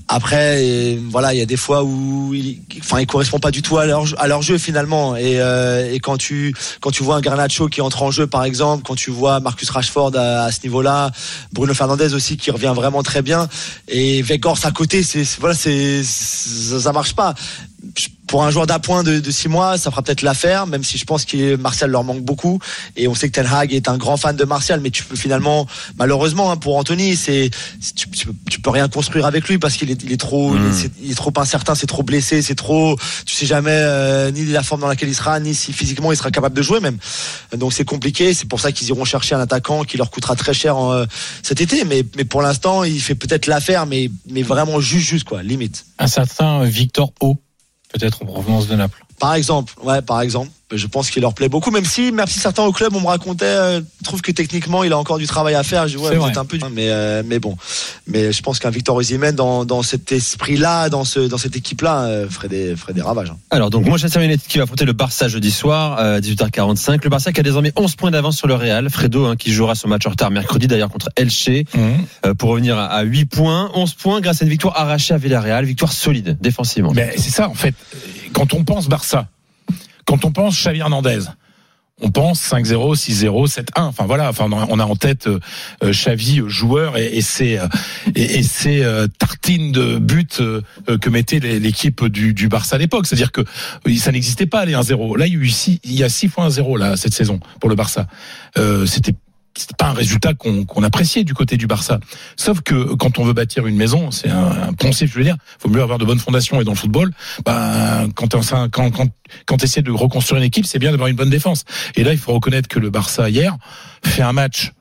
Après, 0.08 0.66
et 0.66 0.98
voilà, 1.10 1.34
il 1.34 1.38
y 1.40 1.42
a 1.42 1.46
des 1.46 1.58
fois 1.58 1.84
où, 1.84 2.34
il, 2.34 2.62
enfin, 2.80 3.00
il 3.00 3.08
correspond 3.08 3.40
pas 3.40 3.52
du 3.52 3.62
tout 3.62 3.78
à 3.78 3.86
leur 3.86 4.06
à 4.18 4.28
leur 4.28 4.42
jeu 4.42 4.58
finalement. 4.58 5.16
Et, 5.16 5.40
euh, 5.40 5.94
et 5.94 6.00
quand 6.00 6.18
tu 6.18 6.56
quand 6.80 6.92
tu 6.92 7.04
vois 7.04 7.16
un 7.16 7.22
Garnacho 7.22 7.68
qui 7.68 7.82
entre 7.82 8.04
en 8.04 8.12
jeu, 8.12 8.26
par 8.28 8.44
exemple, 8.44 8.84
quand 8.86 8.96
tu 8.96 9.12
vois 9.12 9.40
Marcus 9.40 9.70
Rashford 9.70 10.16
à, 10.16 10.44
à 10.44 10.52
ce 10.52 10.62
niveau-là, 10.64 11.12
Bruno 11.52 11.74
Fernandez 11.74 12.14
aussi 12.14 12.38
qui 12.38 12.52
revient 12.52 12.74
vraiment 12.76 13.04
très 13.04 13.22
bien, 13.22 13.50
et 13.88 14.22
Weghorst 14.22 14.66
à 14.66 14.72
côté, 14.72 15.04
c'est 15.04 15.26
voilà, 15.40 15.56
c'est 15.56 16.04
ça 16.04 16.94
marche 16.94 17.14
pas. 17.14 17.34
Pour 18.28 18.44
un 18.44 18.52
joueur 18.52 18.68
d'appoint 18.68 19.04
de, 19.04 19.20
de 19.20 19.32
six 19.32 19.48
mois, 19.48 19.78
ça 19.78 19.90
fera 19.90 20.02
peut-être 20.02 20.22
l'affaire, 20.22 20.68
même 20.68 20.84
si 20.84 20.98
je 20.98 21.06
pense 21.06 21.24
que 21.24 21.56
Martial 21.56 21.90
leur 21.90 22.04
manque 22.04 22.22
beaucoup. 22.22 22.60
Et 22.98 23.08
on 23.08 23.16
sait 23.16 23.30
que 23.30 23.34
Ten 23.36 23.48
Hag 23.50 23.74
est 23.74 23.88
un 23.88 23.98
grand 23.98 24.18
fan 24.18 24.36
de 24.36 24.44
Martial, 24.44 24.82
mais 24.82 24.90
tu 24.90 25.04
peux 25.06 25.16
finalement, 25.16 25.66
malheureusement, 25.98 26.52
hein, 26.52 26.58
pour 26.58 26.76
Anthony, 26.76 27.16
c'est 27.16 27.50
tu, 27.96 28.10
tu, 28.10 28.26
peux- 28.28 28.34
tu 28.50 28.60
peux 28.60 28.70
rien 28.70 28.90
construire 28.90 29.26
avec 29.26 29.48
lui 29.48 29.58
parce 29.60 29.76
qu'il 29.78 29.90
est, 29.92 30.04
il 30.04 30.12
est 30.12 30.18
trop, 30.20 30.56
il, 30.56 30.62
est, 30.66 30.74
c'est- 30.74 30.92
il 31.02 31.12
est 31.12 31.16
trop 31.16 31.32
incertain, 31.38 31.74
c'est 31.74 31.88
trop 31.88 32.04
blessé, 32.04 32.42
c'est 32.42 32.56
trop, 32.56 32.98
tu 33.26 33.34
sais 33.34 33.46
jamais 33.46 33.72
euh, 33.72 34.30
ni 34.32 34.46
la 34.46 34.62
forme 34.64 34.82
dans 34.82 34.88
laquelle 34.88 35.10
il 35.10 35.16
sera, 35.16 35.40
ni 35.40 35.56
si 35.56 35.72
physiquement 35.72 36.12
il 36.12 36.18
sera 36.18 36.30
capable 36.30 36.56
de 36.56 36.62
jouer 36.62 36.80
même. 36.82 36.98
Donc 37.56 37.72
c'est 37.74 37.86
compliqué. 37.86 38.34
C'est 38.34 38.48
pour 38.50 38.60
ça 38.60 38.72
qu'ils 38.74 38.88
iront 38.90 39.06
chercher 39.06 39.36
un 39.36 39.40
attaquant 39.40 39.84
qui 39.84 39.96
leur 39.98 40.10
coûtera 40.12 40.36
très 40.36 40.54
cher 40.54 40.76
en, 40.76 40.92
euh, 40.92 41.06
cet 41.44 41.62
été. 41.62 41.86
Mais, 41.86 42.04
mais 42.18 42.26
pour 42.26 42.42
l'instant, 42.42 42.84
il 42.84 43.00
fait 43.02 43.16
peut-être 43.16 43.48
l'affaire, 43.48 43.86
mais, 43.86 44.12
mais 44.30 44.42
vraiment 44.44 44.82
juste, 44.82 45.08
juste 45.08 45.24
quoi, 45.28 45.44
limite. 45.44 45.86
Un 45.98 46.08
certain 46.08 46.64
Victor 46.66 47.14
O, 47.22 47.38
peut-être 47.98 48.22
en 48.24 48.26
provenance 48.26 48.68
de 48.68 48.76
Naples. 48.76 49.04
Par 49.20 49.34
exemple, 49.36 49.74
ouais, 49.84 50.02
par 50.02 50.22
exemple. 50.22 50.50
Je 50.76 50.86
pense 50.86 51.10
qu'il 51.12 51.22
leur 51.22 51.34
plaît 51.34 51.48
beaucoup, 51.48 51.72
même 51.72 51.86
si, 51.86 52.12
même 52.12 52.28
si 52.28 52.42
certains 52.42 52.64
au 52.64 52.74
club, 52.74 52.94
on 52.94 53.00
me 53.00 53.08
racontait, 53.08 53.46
euh, 53.46 53.80
trouvent 54.04 54.22
que 54.22 54.34
techniquement, 54.34 54.84
il 54.84 54.92
a 54.92 54.98
encore 54.98 55.18
du 55.18 55.26
travail 55.26 55.56
à 55.56 55.64
faire. 55.64 55.88
Je 55.88 55.98
êtes 55.98 56.38
un 56.38 56.44
peu, 56.44 56.58
dur. 56.58 56.70
mais, 56.70 56.90
euh, 56.90 57.24
mais 57.26 57.40
bon. 57.40 57.56
Mais 58.06 58.34
je 58.34 58.42
pense 58.42 58.60
qu'un 58.60 58.70
Victor 58.70 58.98
Osimhen, 58.98 59.34
dans, 59.34 59.64
dans 59.64 59.82
cet 59.82 60.12
esprit-là, 60.12 60.90
dans 60.90 61.06
ce, 61.06 61.22
dans 61.22 61.38
cette 61.38 61.56
équipe-là, 61.56 62.02
euh, 62.04 62.30
ferait 62.30 62.50
des, 62.50 62.76
ferait 62.76 62.92
des 62.92 63.02
ravages. 63.02 63.30
hein. 63.30 63.38
Alors, 63.50 63.70
donc, 63.70 63.86
Manchester 63.88 64.22
United 64.22 64.46
qui 64.46 64.58
va 64.58 64.66
affronter 64.66 64.84
le 64.84 64.92
Barça 64.92 65.30
jeudi 65.30 65.52
soir, 65.52 66.00
euh, 66.00 66.20
18h45. 66.20 67.00
Le 67.02 67.10
Barça 67.10 67.32
qui 67.32 67.40
a 67.40 67.44
désormais 67.44 67.72
11 67.78 67.96
points 67.96 68.12
d'avance 68.12 68.36
sur 68.36 68.48
le 68.48 68.56
Real. 68.56 68.90
Fredo, 68.90 69.26
hein, 69.26 69.38
qui 69.38 69.54
jouera 69.54 69.74
son 69.74 69.88
match 69.88 70.06
en 70.06 70.10
retard 70.10 70.32
mercredi, 70.32 70.68
d'ailleurs, 70.68 70.90
contre 70.90 71.08
Elche, 71.16 71.48
euh, 71.50 72.34
pour 72.34 72.50
revenir 72.50 72.78
à, 72.78 72.88
à 72.88 73.04
8 73.04 73.24
points. 73.24 73.72
11 73.74 73.94
points 73.94 74.20
grâce 74.20 74.42
à 74.42 74.44
une 74.44 74.52
victoire 74.52 74.78
arrachée 74.78 75.14
à 75.14 75.18
Villarreal. 75.18 75.64
Victoire 75.64 75.94
solide, 75.94 76.38
défensivement. 76.42 76.92
Ben, 76.92 77.08
Mais 77.10 77.18
c'est 77.18 77.32
ça, 77.32 77.48
en 77.48 77.54
fait. 77.54 77.74
Quand 78.34 78.54
on 78.54 78.64
pense 78.64 78.88
Barça, 78.88 79.28
quand 80.06 80.26
on 80.26 80.32
pense 80.32 80.56
Xavi 80.62 80.80
Hernandez, 80.80 81.20
on 82.00 82.12
pense 82.12 82.40
5-0, 82.48 82.96
6-0, 82.96 83.48
7-1. 83.48 83.64
Enfin 83.76 84.06
voilà, 84.06 84.30
enfin 84.30 84.48
on 84.52 84.80
a- 84.80 84.86
en 84.86 84.96
tête 84.96 85.26
euh, 85.28 85.40
Xavi 85.84 86.42
euh, 86.42 86.48
joueur 86.48 86.96
et, 86.96 87.08
et 87.18 87.22
ses 87.22 87.58
euh, 87.58 87.68
et, 88.16 88.38
et 88.38 88.44
ses 88.44 88.84
euh, 88.84 89.08
tartines 89.08 89.72
de 89.72 89.98
buts 89.98 90.28
euh, 90.40 90.62
que 91.02 91.10
mettait 91.10 91.40
l'équipe 91.40 92.06
du, 92.06 92.36
du 92.36 92.50
Barça 92.50 92.76
à 92.76 92.80
l'époque. 92.80 93.08
C'est-à-dire 93.08 93.32
que 93.32 93.42
euh, 93.42 93.96
ça 93.98 94.12
n'existait 94.12 94.46
pas 94.46 94.64
les 94.66 94.74
1-0. 94.74 95.18
Là, 95.18 95.26
il 95.26 95.34
y 95.34 95.38
a 95.38 95.40
eu 95.40 95.50
six, 95.50 95.80
il 95.84 95.94
y 95.94 96.04
a 96.04 96.10
6 96.10 96.28
fois 96.30 96.48
1-0 96.50 96.78
là 96.78 96.96
cette 96.98 97.14
saison 97.14 97.40
pour 97.60 97.70
le 97.70 97.76
Barça. 97.76 98.06
C'était 98.86 99.14
c'était 99.58 99.76
pas 99.76 99.88
un 99.88 99.94
résultat 99.94 100.34
qu'on 100.34 100.66
qu'on 100.66 100.84
appréciait 100.84 101.24
du 101.24 101.34
côté 101.34 101.58
du 101.58 101.68
Barça. 101.68 102.00
Sauf 102.36 102.62
que 102.62 102.96
quand 102.96 103.20
on 103.20 103.24
veut 103.24 103.34
bâtir 103.34 103.68
une 103.68 103.76
maison, 103.76 104.12
c'est 104.12 104.30
un, 104.30 104.70
un 104.70 104.92
je 104.92 105.06
veux 105.06 105.24
dire, 105.24 105.38
faut 105.60 105.70
mieux 105.70 105.82
avoir 105.82 105.98
de 105.98 106.06
bonnes 106.06 106.20
fondations. 106.20 106.62
Et 106.62 106.64
dans 106.64 106.72
le 106.72 106.78
football, 106.78 107.12
ben, 107.46 108.10
quand 108.16 108.28
tu 108.28 108.38
quand, 108.72 108.92
quand, 108.92 109.08
quand 109.46 109.64
essaies 109.64 109.82
de 109.82 109.92
reconstruire 109.92 110.38
une 110.38 110.48
équipe, 110.48 110.66
c'est 110.66 110.80
bien 110.80 110.92
d'avoir 110.92 111.10
une 111.10 111.16
bonne 111.16 111.30
défense. 111.30 111.66
Et 111.96 112.04
là, 112.04 112.12
il 112.14 112.18
faut 112.18 112.34
reconnaître 112.34 112.68
que 112.68 112.80
le 112.80 112.90
Barça, 112.90 113.30
hier, 113.30 113.58
fait 114.04 114.22
un 114.22 114.34
match 114.34 114.72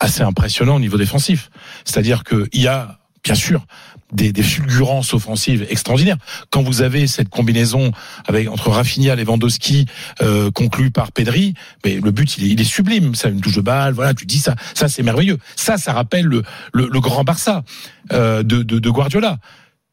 assez 0.00 0.22
impressionnant 0.22 0.76
au 0.76 0.80
niveau 0.80 0.98
défensif. 0.98 1.50
C'est-à-dire 1.84 2.24
qu'il 2.24 2.62
y 2.62 2.66
a, 2.66 2.98
bien 3.24 3.34
sûr, 3.34 3.66
des, 4.12 4.32
des 4.32 4.42
fulgurances 4.42 5.14
offensives 5.14 5.66
extraordinaires. 5.70 6.18
Quand 6.50 6.62
vous 6.62 6.82
avez 6.82 7.06
cette 7.06 7.30
combinaison 7.30 7.90
avec 8.26 8.48
entre 8.48 8.70
Rafinha, 8.70 9.16
Lewandowski, 9.16 9.86
euh, 10.22 10.50
conclue 10.50 10.90
par 10.90 11.10
Pedri, 11.10 11.54
mais 11.84 11.98
le 12.00 12.10
but 12.10 12.36
il 12.38 12.60
est, 12.60 12.64
sublime. 12.64 13.14
Ça 13.14 13.30
une 13.30 13.40
touche 13.40 13.56
de 13.56 13.60
balle, 13.62 13.94
voilà, 13.94 14.14
tu 14.14 14.26
dis 14.26 14.38
ça, 14.38 14.54
ça 14.74 14.88
c'est 14.88 15.02
merveilleux. 15.02 15.38
Ça, 15.56 15.78
ça 15.78 15.92
rappelle 15.92 16.26
le, 16.26 16.42
le, 16.72 17.00
grand 17.00 17.24
Barça 17.24 17.64
euh, 18.12 18.42
de, 18.42 18.62
de, 18.62 18.90
Guardiola. 18.90 19.38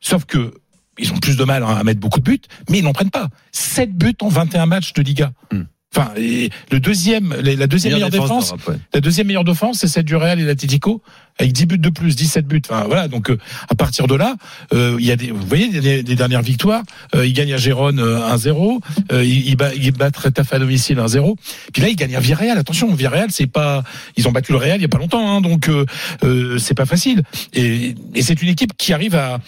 Sauf 0.01 0.25
que 0.25 0.53
ils 0.99 1.11
ont 1.13 1.17
plus 1.17 1.37
de 1.37 1.43
mal 1.45 1.63
à 1.63 1.83
mettre 1.83 2.01
beaucoup 2.01 2.19
de 2.19 2.25
buts, 2.25 2.41
mais 2.69 2.79
ils 2.79 2.83
n'en 2.83 2.93
prennent 2.93 3.09
pas. 3.09 3.29
7 3.53 3.95
buts 3.95 4.13
en 4.21 4.27
21 4.27 4.65
matchs 4.65 4.93
de 4.93 5.01
Liga. 5.01 5.31
Hmm. 5.51 5.63
Enfin, 5.93 6.11
et 6.15 6.49
le 6.71 6.79
deuxième, 6.79 7.35
la 7.41 7.55
la 7.55 7.67
deuxième 7.67 7.93
meilleure 7.93 8.09
défense, 8.09 8.53
la 8.93 9.01
deuxième 9.01 9.27
meilleure 9.27 9.43
défense, 9.43 9.79
c'est 9.79 9.87
celle 9.87 10.05
du 10.05 10.15
Real 10.15 10.39
et 10.39 10.45
l'Atlético, 10.45 11.01
avec 11.37 11.51
10 11.51 11.65
buts 11.65 11.77
de 11.79 11.89
plus, 11.89 12.15
17 12.15 12.47
buts. 12.47 12.61
Enfin, 12.69 12.85
voilà. 12.85 13.09
Donc, 13.09 13.29
euh, 13.29 13.37
à 13.67 13.75
partir 13.75 14.07
de 14.07 14.15
là, 14.15 14.35
euh, 14.73 14.95
il 14.99 15.05
y 15.05 15.11
a 15.11 15.17
des, 15.17 15.31
vous 15.31 15.45
voyez, 15.45 15.67
des, 15.67 16.01
des 16.01 16.15
dernières 16.15 16.43
victoires. 16.43 16.83
Euh, 17.13 17.25
il 17.25 17.33
gagne 17.33 17.53
à 17.53 17.57
Gérone 17.57 17.99
euh, 17.99 18.33
1-0. 18.33 18.79
Euh, 19.11 19.21
il, 19.25 19.49
il 19.49 19.55
bat, 19.57 19.73
il 19.75 19.91
bat 19.91 20.11
Retafe 20.15 20.53
à 20.53 20.59
domicile 20.59 20.97
1-0. 20.97 21.35
Puis 21.73 21.81
là, 21.81 21.89
il 21.89 21.97
gagne 21.97 22.15
à 22.15 22.21
Villarreal. 22.21 22.57
Attention, 22.57 22.93
Villarreal, 22.93 23.29
c'est 23.31 23.47
pas, 23.47 23.83
ils 24.15 24.29
ont 24.29 24.31
battu 24.31 24.53
le 24.53 24.59
Real 24.59 24.79
il 24.79 24.83
y 24.83 24.85
a 24.85 24.89
pas 24.89 24.97
longtemps, 24.97 25.29
hein, 25.29 25.41
donc 25.41 25.67
euh, 25.67 25.85
euh, 26.23 26.57
c'est 26.57 26.73
pas 26.73 26.85
facile. 26.85 27.23
Et, 27.53 27.95
et 28.15 28.21
c'est 28.21 28.41
une 28.41 28.49
équipe 28.49 28.71
qui 28.77 28.93
arrive 28.93 29.15
à, 29.15 29.39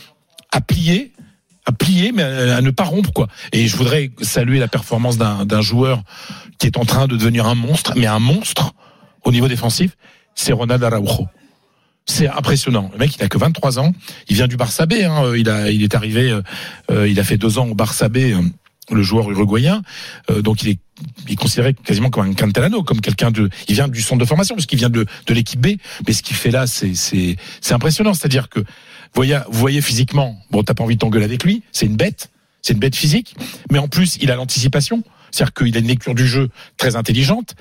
à 0.52 0.60
plier 0.60 1.13
à 1.66 1.72
plier 1.72 2.12
mais 2.12 2.24
à, 2.24 2.62
ne 2.62 2.72
pas 2.72 2.84
rompre 2.84 3.12
quoi. 3.14 3.28
Et 3.52 3.68
je 3.68 3.76
voudrais 3.78 4.12
saluer 4.22 4.60
la 4.60 4.68
performance 4.68 5.18
d'un 5.18 5.62
joueur 5.62 6.04
qui 6.58 6.68
est 6.68 6.78
en 6.78 6.86
train 6.86 7.08
de 7.08 7.16
devenir 7.16 7.46
un 7.48 7.56
monstre, 7.56 7.94
mais 7.96 8.06
un 8.06 8.20
monstre 8.20 8.74
au 9.24 9.32
niveau 9.32 9.48
défensif, 9.48 9.96
c'est 10.36 10.54
Ronald 10.54 10.84
Araujo. 10.84 11.28
C'est 12.06 12.28
impressionnant. 12.28 12.90
Le 12.92 13.00
mec, 13.00 13.16
il 13.16 13.24
a 13.24 13.30
que 13.30 13.38
23 13.38 13.80
ans. 13.80 13.94
Il 14.28 14.36
vient 14.36 14.48
du 14.48 14.58
Barça 14.58 14.86
B. 14.86 14.96
Hein. 15.06 15.32
Il 15.38 15.50
a, 15.50 15.72
il 15.72 15.84
est 15.84 15.96
arrivé, 15.96 16.32
euh, 16.32 16.42
euh, 16.92 17.08
il 17.08 17.18
a 17.18 17.24
fait 17.24 17.38
deux 17.38 17.60
ans 17.60 17.68
au 17.68 17.76
Barça 17.76 18.10
B. 18.10 18.18
euh, 18.18 18.42
le 18.92 19.04
joueur 19.04 19.30
uruguayen, 19.32 19.82
Euh, 20.30 20.42
donc 20.42 20.64
il 20.64 20.70
est, 20.70 20.80
il 21.26 21.34
est 21.34 21.36
considéré 21.36 21.74
quasiment 21.74 22.10
comme 22.10 22.28
un 22.30 22.34
Cantelano, 22.34 22.84
comme 22.84 23.02
quelqu'un 23.02 23.32
de, 23.32 23.50
il 23.68 23.76
vient 23.76 23.88
du 23.88 24.02
centre 24.02 24.20
de 24.20 24.26
formation 24.26 24.56
parce 24.56 24.66
qu'il 24.66 24.80
vient 24.80 24.90
de, 24.90 25.06
de 25.28 25.34
l'équipe 25.34 25.60
B, 25.60 25.78
mais 26.06 26.14
ce 26.14 26.22
qu'il 26.22 26.36
fait 26.36 26.52
là, 26.52 26.68
c'est, 26.68 26.94
c'est, 26.94 27.38
c'est 27.62 27.74
impressionnant. 27.74 28.14
C'est-à-dire 28.14 28.50
que, 28.50 28.60
voyez, 29.14 29.40
vous 29.50 29.60
voyez 29.60 29.82
physiquement, 29.82 30.38
bon, 30.52 30.64
t'as 30.64 30.74
pas 30.74 30.84
envie 30.84 30.96
de 30.96 31.00
t'engueuler 31.00 31.26
avec 31.26 31.44
lui, 31.44 31.64
c'est 31.72 31.86
une 31.86 31.96
bête, 31.96 32.32
c'est 32.62 32.74
une 32.74 32.80
bête 32.80 32.96
physique, 32.96 33.36
mais 33.72 33.80
en 33.80 33.88
plus, 33.88 34.18
il 34.22 34.32
a 34.32 34.36
l'anticipation. 34.36 35.04
C'est-à-dire 35.34 35.54
qu'il 35.54 35.76
a 35.76 35.80
une 35.80 35.88
lecture 35.88 36.14
du 36.14 36.28
jeu 36.28 36.50
très 36.78 36.96
intelligente 36.96 37.56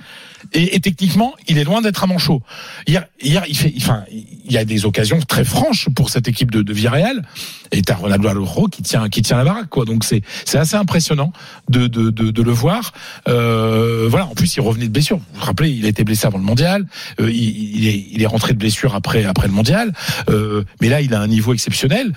et, 0.53 0.75
et 0.75 0.79
techniquement, 0.79 1.33
il 1.47 1.57
est 1.57 1.63
loin 1.63 1.81
d'être 1.81 2.03
un 2.03 2.07
manchot. 2.07 2.43
Hier, 2.85 3.05
hier, 3.19 3.43
il 3.47 3.57
fait, 3.57 3.73
enfin, 3.77 4.03
il 4.11 4.51
y 4.51 4.57
a 4.57 4.63
des 4.63 4.85
occasions 4.85 5.19
très 5.19 5.43
franches 5.43 5.89
pour 5.95 6.11
cette 6.11 6.27
équipe 6.27 6.51
de, 6.51 6.61
de 6.61 6.71
Villarreal. 6.71 7.23
Et 7.71 7.81
t'as 7.81 7.95
Ronaldo 7.95 8.27
Araujo 8.27 8.67
qui 8.67 8.83
tient, 8.83 9.09
qui 9.09 9.23
tient 9.23 9.37
la 9.37 9.43
baraque, 9.43 9.69
quoi. 9.69 9.85
Donc 9.85 10.03
c'est, 10.03 10.21
c'est 10.45 10.59
assez 10.59 10.75
impressionnant 10.75 11.33
de, 11.69 11.87
de, 11.87 12.11
de, 12.11 12.29
de 12.29 12.41
le 12.43 12.51
voir. 12.51 12.93
Euh, 13.27 14.05
voilà. 14.07 14.27
En 14.27 14.35
plus, 14.35 14.55
il 14.55 14.61
revenait 14.61 14.85
de 14.85 14.91
blessure. 14.91 15.17
Vous 15.17 15.39
vous 15.39 15.45
rappelez, 15.45 15.71
il 15.71 15.85
a 15.85 15.89
été 15.89 16.03
blessé 16.03 16.27
avant 16.27 16.37
le 16.37 16.43
mondial. 16.43 16.85
Euh, 17.19 17.31
il, 17.31 17.77
il 17.77 17.87
est, 17.87 18.05
il 18.11 18.21
est 18.21 18.27
rentré 18.27 18.53
de 18.53 18.59
blessure 18.59 18.93
après, 18.93 19.25
après 19.25 19.47
le 19.47 19.53
mondial. 19.53 19.91
Euh, 20.29 20.63
mais 20.81 20.89
là, 20.89 21.01
il 21.01 21.15
a 21.15 21.19
un 21.19 21.27
niveau 21.27 21.51
exceptionnel. 21.53 22.13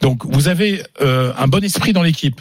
Donc, 0.00 0.24
vous 0.24 0.46
avez 0.46 0.84
euh, 1.00 1.32
un 1.36 1.48
bon 1.48 1.64
esprit 1.64 1.92
dans 1.92 2.04
l'équipe. 2.04 2.40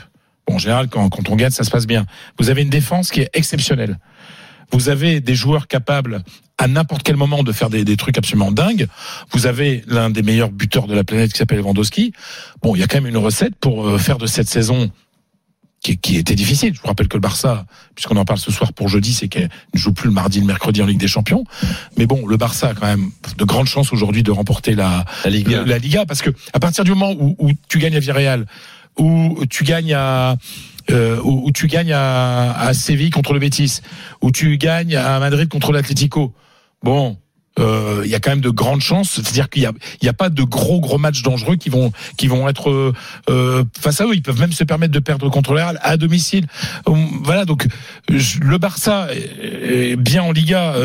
Bon, 0.50 0.56
en 0.56 0.58
général, 0.58 0.88
quand, 0.88 1.08
quand 1.10 1.30
on 1.30 1.36
gagne, 1.36 1.52
ça 1.52 1.64
se 1.64 1.70
passe 1.70 1.86
bien. 1.86 2.08
Vous 2.40 2.50
avez 2.50 2.64
une 2.64 2.70
défense 2.72 3.12
qui 3.12 3.22
est 3.22 3.30
exceptionnelle. 3.34 4.00
Vous 4.72 4.90
avez 4.90 5.20
des 5.22 5.36
joueurs 5.36 5.68
capables 5.68 6.24
à 6.58 6.68
n'importe 6.68 7.04
quel 7.04 7.16
moment 7.18 7.44
de 7.44 7.52
faire 7.52 7.70
des, 7.70 7.86
des 7.86 7.98
trucs 7.98 8.18
absolument 8.18 8.52
dingues. 8.52 8.88
Vous 9.32 9.46
avez 9.46 9.84
l'un 9.88 10.10
des 10.10 10.24
meilleurs 10.24 10.50
buteurs 10.52 10.88
de 10.88 10.96
la 10.96 11.04
planète 11.04 11.32
qui 11.32 11.38
s'appelle 11.38 11.60
Lewandowski. 11.60 12.14
Bon, 12.64 12.76
il 12.76 12.80
y 12.80 12.84
a 12.84 12.88
quand 12.88 12.98
même 12.98 13.08
une 13.08 13.18
recette 13.18 13.56
pour 13.58 13.88
euh, 13.88 13.98
faire 14.00 14.18
de 14.18 14.26
cette 14.26 14.50
saison 14.50 14.92
qui, 15.82 15.98
qui 15.98 16.18
était 16.18 16.36
difficile. 16.36 16.74
Je 16.76 16.82
vous 16.82 16.88
rappelle 16.88 17.08
que 17.08 17.16
le 17.16 17.22
Barça, 17.22 17.66
puisqu'on 17.96 18.18
en 18.18 18.26
parle 18.26 18.40
ce 18.40 18.52
soir 18.52 18.74
pour 18.74 18.90
jeudi, 18.90 19.14
c'est 19.14 19.28
qu'elle 19.28 19.50
ne 19.74 19.80
joue 19.80 19.94
plus 19.94 20.08
le 20.08 20.14
mardi, 20.14 20.40
le 20.40 20.46
mercredi 20.48 20.82
en 20.82 20.86
Ligue 20.88 21.00
des 21.00 21.08
Champions. 21.08 21.44
Mais 21.98 22.06
bon, 22.08 22.26
le 22.28 22.38
Barça 22.38 22.70
a 22.70 22.74
quand 22.74 22.88
même 22.88 23.12
de 23.38 23.44
grandes 23.46 23.68
chances 23.68 23.94
aujourd'hui 23.94 24.24
de 24.24 24.32
remporter 24.32 24.74
la, 24.76 25.06
La 25.24 25.30
Liga. 25.30 25.60
le- 25.60 25.64
la 25.70 25.78
Liga, 25.78 26.06
parce 26.06 26.22
que 26.22 26.32
à 26.54 26.60
partir 26.60 26.84
du 26.84 26.92
moment 26.92 27.14
où, 27.18 27.36
où 27.40 27.52
tu 27.70 27.78
gagnes 27.80 27.96
à 27.96 28.00
Villarreal, 28.00 28.46
où 29.00 29.46
tu 29.50 29.64
gagnes 29.64 29.94
à 29.94 30.38
euh, 30.92 31.20
où, 31.24 31.48
où 31.48 31.52
tu 31.52 31.68
gagnes 31.68 31.94
à, 31.94 32.52
à 32.60 32.74
Séville 32.74 33.12
contre 33.12 33.34
le 33.34 33.40
Betis, 33.40 33.82
où 34.22 34.32
tu 34.32 34.58
gagnes 34.58 34.96
à 34.96 35.20
Madrid 35.20 35.48
contre 35.48 35.72
l'Atlético. 35.72 36.34
Bon, 36.84 37.18
euh, 37.60 38.02
il 38.06 38.10
y 38.10 38.16
a 38.16 38.20
quand 38.20 38.30
même 38.32 38.42
de 38.42 38.50
grandes 38.50 38.82
chances. 38.82 39.12
C'est-à-dire 39.12 39.50
qu'il 39.50 39.64
y 39.64 39.66
a, 39.66 39.72
y 40.02 40.08
a 40.08 40.14
pas 40.14 40.30
de 40.30 40.44
gros 40.44 40.80
gros 40.80 40.98
matchs 40.98 41.22
dangereux 41.22 41.58
qui 41.58 41.70
vont 41.70 41.92
qui 42.18 42.28
vont 42.28 42.48
être 42.48 42.70
euh, 42.70 42.94
euh, 43.30 43.64
face 43.80 44.02
à 44.02 44.06
eux. 44.06 44.16
Ils 44.16 44.22
peuvent 44.22 44.40
même 44.40 44.52
se 44.52 44.64
permettre 44.64 44.94
de 44.94 45.00
perdre 45.00 45.30
contre 45.30 45.54
le 45.54 45.60
Real 45.60 45.80
à 45.82 45.98
domicile. 45.98 46.46
Euh, 46.88 46.94
Voilà. 47.24 47.46
Donc 47.46 47.68
le 48.10 48.58
Barça 48.58 49.10
est 49.14 49.96
bien 49.96 50.24
en 50.24 50.32
Liga. 50.32 50.76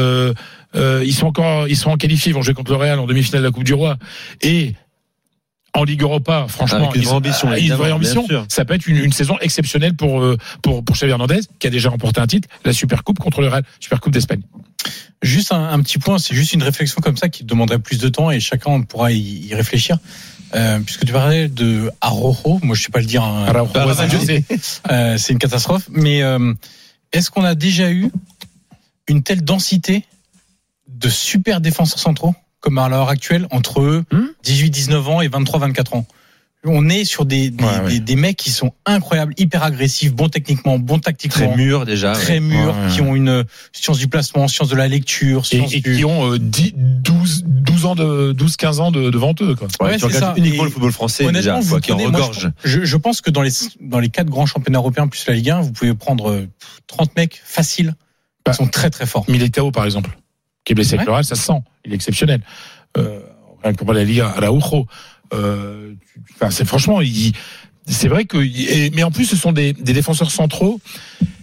Ils 0.74 1.14
sont 1.14 1.26
encore 1.26 1.68
ils 1.68 1.76
sont 1.76 1.90
en 1.90 1.96
qualifiés. 1.96 2.30
Ils 2.30 2.34
vont 2.34 2.42
jouer 2.42 2.54
contre 2.54 2.72
le 2.72 2.78
Real 2.78 2.98
en 2.98 3.06
demi-finale 3.06 3.42
de 3.42 3.46
la 3.46 3.52
Coupe 3.52 3.64
du 3.64 3.74
Roi 3.74 3.96
et 4.42 4.74
en 5.74 5.84
Ligue 5.84 6.02
Europa, 6.02 6.46
franchement, 6.48 6.92
ils, 6.94 7.02
vraie 7.02 7.14
ambition, 7.14 7.52
ils 7.54 7.72
ont 7.72 7.74
une 7.74 7.80
vraie 7.80 7.92
ambition. 7.92 8.26
Ça 8.48 8.64
peut 8.64 8.74
être 8.74 8.86
une, 8.86 8.96
une 8.96 9.12
saison 9.12 9.36
exceptionnelle 9.40 9.94
pour 9.94 10.22
euh, 10.22 10.36
pour 10.62 10.84
pour 10.84 10.96
Xavi 10.96 11.10
Hernandez, 11.12 11.40
qui 11.58 11.66
a 11.66 11.70
déjà 11.70 11.90
remporté 11.90 12.20
un 12.20 12.26
titre, 12.26 12.48
la 12.64 12.72
Super 12.72 13.02
Coupe 13.04 13.18
contre 13.18 13.40
le 13.40 13.48
Real, 13.48 13.64
Super 13.80 14.00
Coupe 14.00 14.12
d'Espagne. 14.12 14.42
Juste 15.22 15.52
un, 15.52 15.70
un 15.70 15.80
petit 15.80 15.98
point, 15.98 16.18
c'est 16.18 16.34
juste 16.34 16.52
une 16.52 16.62
réflexion 16.62 17.00
comme 17.00 17.16
ça 17.16 17.28
qui 17.28 17.44
demanderait 17.44 17.78
plus 17.78 17.98
de 17.98 18.08
temps 18.08 18.30
et 18.30 18.40
chacun 18.40 18.82
pourra 18.82 19.12
y, 19.12 19.18
y 19.18 19.54
réfléchir. 19.54 19.98
Euh, 20.54 20.78
puisque 20.80 21.04
tu 21.04 21.12
parlais 21.12 21.48
de 21.48 21.90
Arojo, 22.00 22.60
moi 22.62 22.76
je 22.76 22.82
sais 22.82 22.90
pas 22.92 23.00
le 23.00 23.06
dire. 23.06 23.24
hein, 23.24 23.46
sais. 24.24 24.44
euh, 24.90 25.18
c'est 25.18 25.32
une 25.32 25.38
catastrophe. 25.38 25.88
Mais 25.90 26.22
euh, 26.22 26.52
est-ce 27.12 27.30
qu'on 27.30 27.44
a 27.44 27.54
déjà 27.54 27.90
eu 27.90 28.10
une 29.08 29.22
telle 29.22 29.42
densité 29.42 30.04
de 30.88 31.08
super 31.08 31.60
défenseurs 31.60 31.98
centraux? 31.98 32.34
Comme 32.64 32.78
à 32.78 32.88
l'heure 32.88 33.10
actuelle 33.10 33.46
entre 33.50 33.82
eux, 33.82 34.04
Hmm 34.10 34.28
18-19 34.42 34.96
ans 35.08 35.20
et 35.20 35.28
23-24 35.28 35.96
ans 35.96 36.06
on 36.66 36.88
est 36.88 37.04
sur 37.04 37.26
des, 37.26 37.50
des, 37.50 37.62
Ouais, 37.62 37.70
ouais. 37.84 37.90
des- 37.90 38.00
des 38.00 38.16
mecs 38.16 38.38
qui 38.38 38.50
sont 38.50 38.72
incroyables, 38.86 39.34
hyper 39.36 39.62
agressifs, 39.62 40.14
bons 40.14 40.30
techniquement, 40.30 40.78
bons 40.78 40.98
tactiquement, 40.98 41.48
Très 41.48 41.56
mûr 41.58 41.84
déjà. 41.84 42.12
très 42.12 42.34
ouais. 42.34 42.40
mûrs, 42.40 42.74
Ouais, 42.74 42.90
qui 42.90 43.02
ont 43.02 43.14
une 43.14 43.28
euh, 43.28 43.42
science 43.72 43.98
du 43.98 44.08
placement, 44.08 44.48
science 44.48 44.70
de 44.70 44.76
la 44.76 44.88
lecture, 44.88 45.42
Et, 45.42 45.56
science 45.56 45.74
et 45.74 45.80
du... 45.80 45.94
qui 45.96 46.06
ont 46.06 46.32
euh, 46.32 46.38
10, 46.38 46.72
12, 46.74 47.42
12 47.46 47.84
ans 47.84 47.94
de 47.94 48.32
12, 48.32 48.56
15 48.56 48.80
ans 48.80 48.90
de, 48.90 49.10
devant 49.10 49.34
eux. 49.42 49.54
Quoi. 49.54 49.68
Ouais, 49.82 49.98
tu 49.98 50.06
regardes 50.06 50.38
uniquement 50.38 50.62
Et 50.62 50.64
le 50.64 50.70
football 50.72 50.92
français 50.92 51.30
déjà, 51.30 51.60
quoi, 51.68 51.82
qui 51.82 51.92
en 51.92 51.96
prenez- 51.96 52.10
moi, 52.10 52.20
regorge. 52.22 52.50
je, 52.64 52.82
je 52.82 52.96
pense 52.96 53.20
que 53.20 53.28
dans 53.30 53.42
les 53.42 53.50
dans 53.82 53.98
les 54.00 54.08
quatre 54.08 54.30
grands 54.30 54.46
championnats 54.46 54.78
européens 54.78 55.06
plus 55.06 55.26
la 55.26 55.34
Ligue 55.34 55.50
1, 55.50 55.60
vous 55.60 55.72
pouvez 55.72 55.92
prendre 55.92 56.30
euh, 56.30 56.48
30 56.86 57.14
mecs 57.14 57.42
faciles 57.44 57.94
Bah. 58.46 58.52
qui 58.52 58.56
sont 58.56 58.68
très 58.68 58.88
très 58.88 59.04
forts. 59.04 59.26
Militao, 59.28 59.70
par 59.70 59.84
exemple, 59.84 60.16
qui 60.64 60.72
est 60.72 60.74
blessé 60.74 60.94
avec 60.94 61.08
Ouais. 61.08 61.16
le 61.16 61.22
ça 61.22 61.34
se 61.34 61.42
sent. 61.42 61.62
Il 61.84 61.92
est 61.92 61.94
exceptionnel. 61.94 62.40
Euh, 62.96 63.20
rien 63.62 63.72
que 63.72 63.78
pour 63.84 63.92
la 63.92 64.04
Liga, 64.04 64.32
Araujo. 64.36 64.86
Euh, 65.32 65.92
enfin, 66.34 66.50
c'est 66.50 66.64
franchement, 66.64 67.00
c'est 67.86 68.08
vrai 68.08 68.24
que, 68.24 68.38
et- 68.38 68.90
mais 68.90 69.02
en 69.02 69.10
plus, 69.10 69.24
ce 69.26 69.36
sont 69.36 69.52
des, 69.52 69.72
des 69.72 69.92
défenseurs 69.92 70.30
centraux 70.30 70.80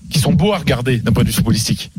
qui 0.10 0.20
sont 0.20 0.34
beaux 0.34 0.54
à 0.54 0.58
regarder 0.58 0.98
d'un 0.98 1.12
point 1.12 1.24
de 1.24 1.28
vue 1.30 1.34
footballistique. 1.34 1.92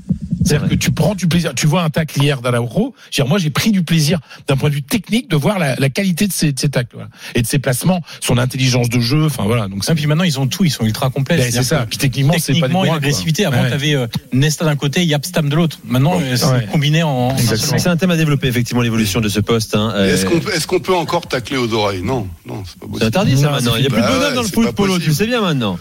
C'est-à-dire 0.44 0.68
que 0.68 0.74
tu 0.74 0.90
prends 0.90 1.14
du 1.14 1.26
plaisir. 1.26 1.52
Tu 1.54 1.66
vois 1.66 1.82
un 1.82 1.90
tacle 1.90 2.20
hier 2.22 2.40
d'Araujo. 2.40 2.94
Je 3.10 3.20
veux 3.22 3.24
dire, 3.24 3.28
Moi, 3.28 3.38
j'ai 3.38 3.50
pris 3.50 3.70
du 3.72 3.82
plaisir 3.82 4.18
d'un 4.48 4.56
point 4.56 4.68
de 4.70 4.74
vue 4.74 4.82
technique 4.82 5.28
de 5.30 5.36
voir 5.36 5.58
la, 5.58 5.76
la 5.76 5.88
qualité 5.90 6.26
de 6.26 6.32
ses, 6.32 6.52
de 6.52 6.58
ses 6.58 6.68
tacles 6.68 6.90
voilà. 6.94 7.08
et 7.34 7.42
de 7.42 7.46
ses 7.46 7.58
placements, 7.58 8.00
son 8.20 8.38
intelligence 8.38 8.88
de 8.88 9.00
jeu. 9.00 9.26
Enfin 9.26 9.44
voilà. 9.44 9.68
Donc 9.68 9.78
Et 9.78 9.86
c'est 9.86 9.94
puis 9.94 10.06
maintenant 10.06 10.24
ils 10.24 10.38
ont 10.40 10.46
tout, 10.46 10.64
ils 10.64 10.70
sont 10.70 10.84
ultra 10.84 11.10
complets. 11.10 11.36
ben, 11.36 11.50
c'est 11.50 11.62
ça. 11.62 11.86
Puis 11.88 11.98
techniquement, 11.98 12.34
c'est 12.38 12.58
pas 12.60 12.68
des 12.68 12.74
et 12.74 12.86
l'agressivité. 12.90 13.44
Avant, 13.44 13.62
Ouais. 13.62 13.68
tu 13.68 13.74
avais 13.74 13.96
Nesta 14.32 14.64
d'un 14.64 14.76
côté, 14.76 15.04
Yapstam 15.04 15.48
de 15.48 15.56
l'autre. 15.56 15.78
Maintenant, 15.84 16.12
Bon, 16.18 16.22
euh, 16.22 16.36
c'est 16.36 16.46
ouais. 16.46 16.66
combiné 16.70 17.02
en. 17.02 17.36
C'est 17.38 17.86
un 17.88 17.96
thème 17.96 18.10
à 18.10 18.16
développer, 18.16 18.48
effectivement, 18.48 18.82
l'évolution 18.82 19.20
de 19.20 19.28
ce 19.28 19.40
poste. 19.40 19.74
Hein. 19.74 19.92
Euh, 19.94 20.12
Est-ce 20.14 20.26
qu'on 20.26 20.40
peut, 20.40 20.52
est-ce 20.54 20.66
qu'on 20.66 20.80
peut 20.80 20.94
encore 20.94 21.26
tacler 21.26 21.56
aux 21.56 21.72
oreilles? 21.72 22.02
Non, 22.02 22.26
non, 22.46 22.62
c'est 22.66 22.78
pas 22.78 22.86
C'est 22.86 22.88
possible. 22.90 23.06
interdit, 23.06 23.36
ça, 23.36 23.42
Non, 23.46 23.50
maintenant. 23.52 23.72
c'est 23.74 23.78
Il 23.78 23.80
n'y 23.82 23.86
a 23.86 23.90
plus 23.90 23.96
de 23.98 24.02
Bah 24.06 24.12
bonhomme 24.18 24.34
dans 24.34 24.40
le 24.42 24.46
c'est 24.48 24.54
foot, 24.54 24.70
Polo, 24.72 24.98
tu 24.98 25.12
sais 25.12 25.26
bien 25.26 25.40
maintenant. 25.40 25.78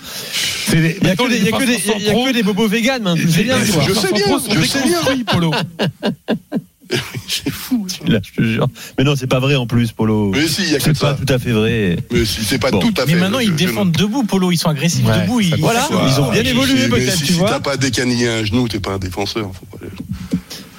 C'est 0.67 0.77
Il 1.01 1.03
n'y 1.03 1.09
a, 1.09 1.15
que 1.15 2.33
des- 2.33 2.43
bobos 2.43 2.67
véganes, 2.67 3.03
maintenant, 3.03 3.15
tu 3.15 3.23
le 3.25 3.31
sais 3.31 3.43
bien, 3.43 3.57
je 3.59 3.93
sais 3.93 4.11
bien, 4.13 4.25
je 4.55 4.61
sais 4.65 4.83
bien. 4.83 4.99
Polo. 5.31 5.51
C'est 7.27 7.49
fou. 7.49 7.87
ça. 7.87 7.99
Là, 8.05 8.19
je 8.21 8.33
te 8.33 8.45
jure. 8.45 8.67
Mais 8.97 9.05
non, 9.05 9.15
c'est 9.15 9.27
pas 9.27 9.39
vrai 9.39 9.55
en 9.55 9.65
plus, 9.65 9.93
Polo. 9.93 10.31
Mais 10.31 10.45
si, 10.45 10.63
il 10.63 10.71
y 10.71 10.75
a 10.75 10.77
que 10.79 10.83
C'est 10.83 10.99
pas 10.99 11.15
ça. 11.15 11.25
tout 11.25 11.33
à 11.33 11.39
fait 11.39 11.51
vrai. 11.51 11.95
Mais 12.11 12.25
si, 12.25 12.43
c'est 12.43 12.59
pas 12.59 12.69
Bon. 12.69 12.79
tout 12.79 12.93
à 12.97 13.05
fait. 13.05 13.13
Mais 13.13 13.19
maintenant, 13.21 13.39
ils 13.39 13.51
je- 13.51 13.53
défendent 13.53 13.93
debout, 13.93 14.23
Polo. 14.25 14.51
Ils 14.51 14.57
sont 14.57 14.67
agressifs 14.67 15.05
Ouais, 15.05 15.21
debout. 15.21 15.39
Ils, 15.39 15.55
Voilà, 15.55 15.87
ils 15.89 16.19
ont 16.19 16.29
bien 16.31 16.43
mais 16.43 16.49
évolué, 16.49 16.89
peut-être, 16.89 17.13
si, 17.15 17.23
tu 17.23 17.33
si 17.33 17.39
vois. 17.39 17.47
t'as 17.49 17.59
pas 17.61 17.77
décanillé 17.77 18.27
un 18.27 18.43
genou, 18.43 18.67
t'es 18.67 18.81
pas 18.81 18.91
un 18.91 18.97
défenseur. 18.99 19.51
Faut 19.57 19.65
pas... 19.77 19.80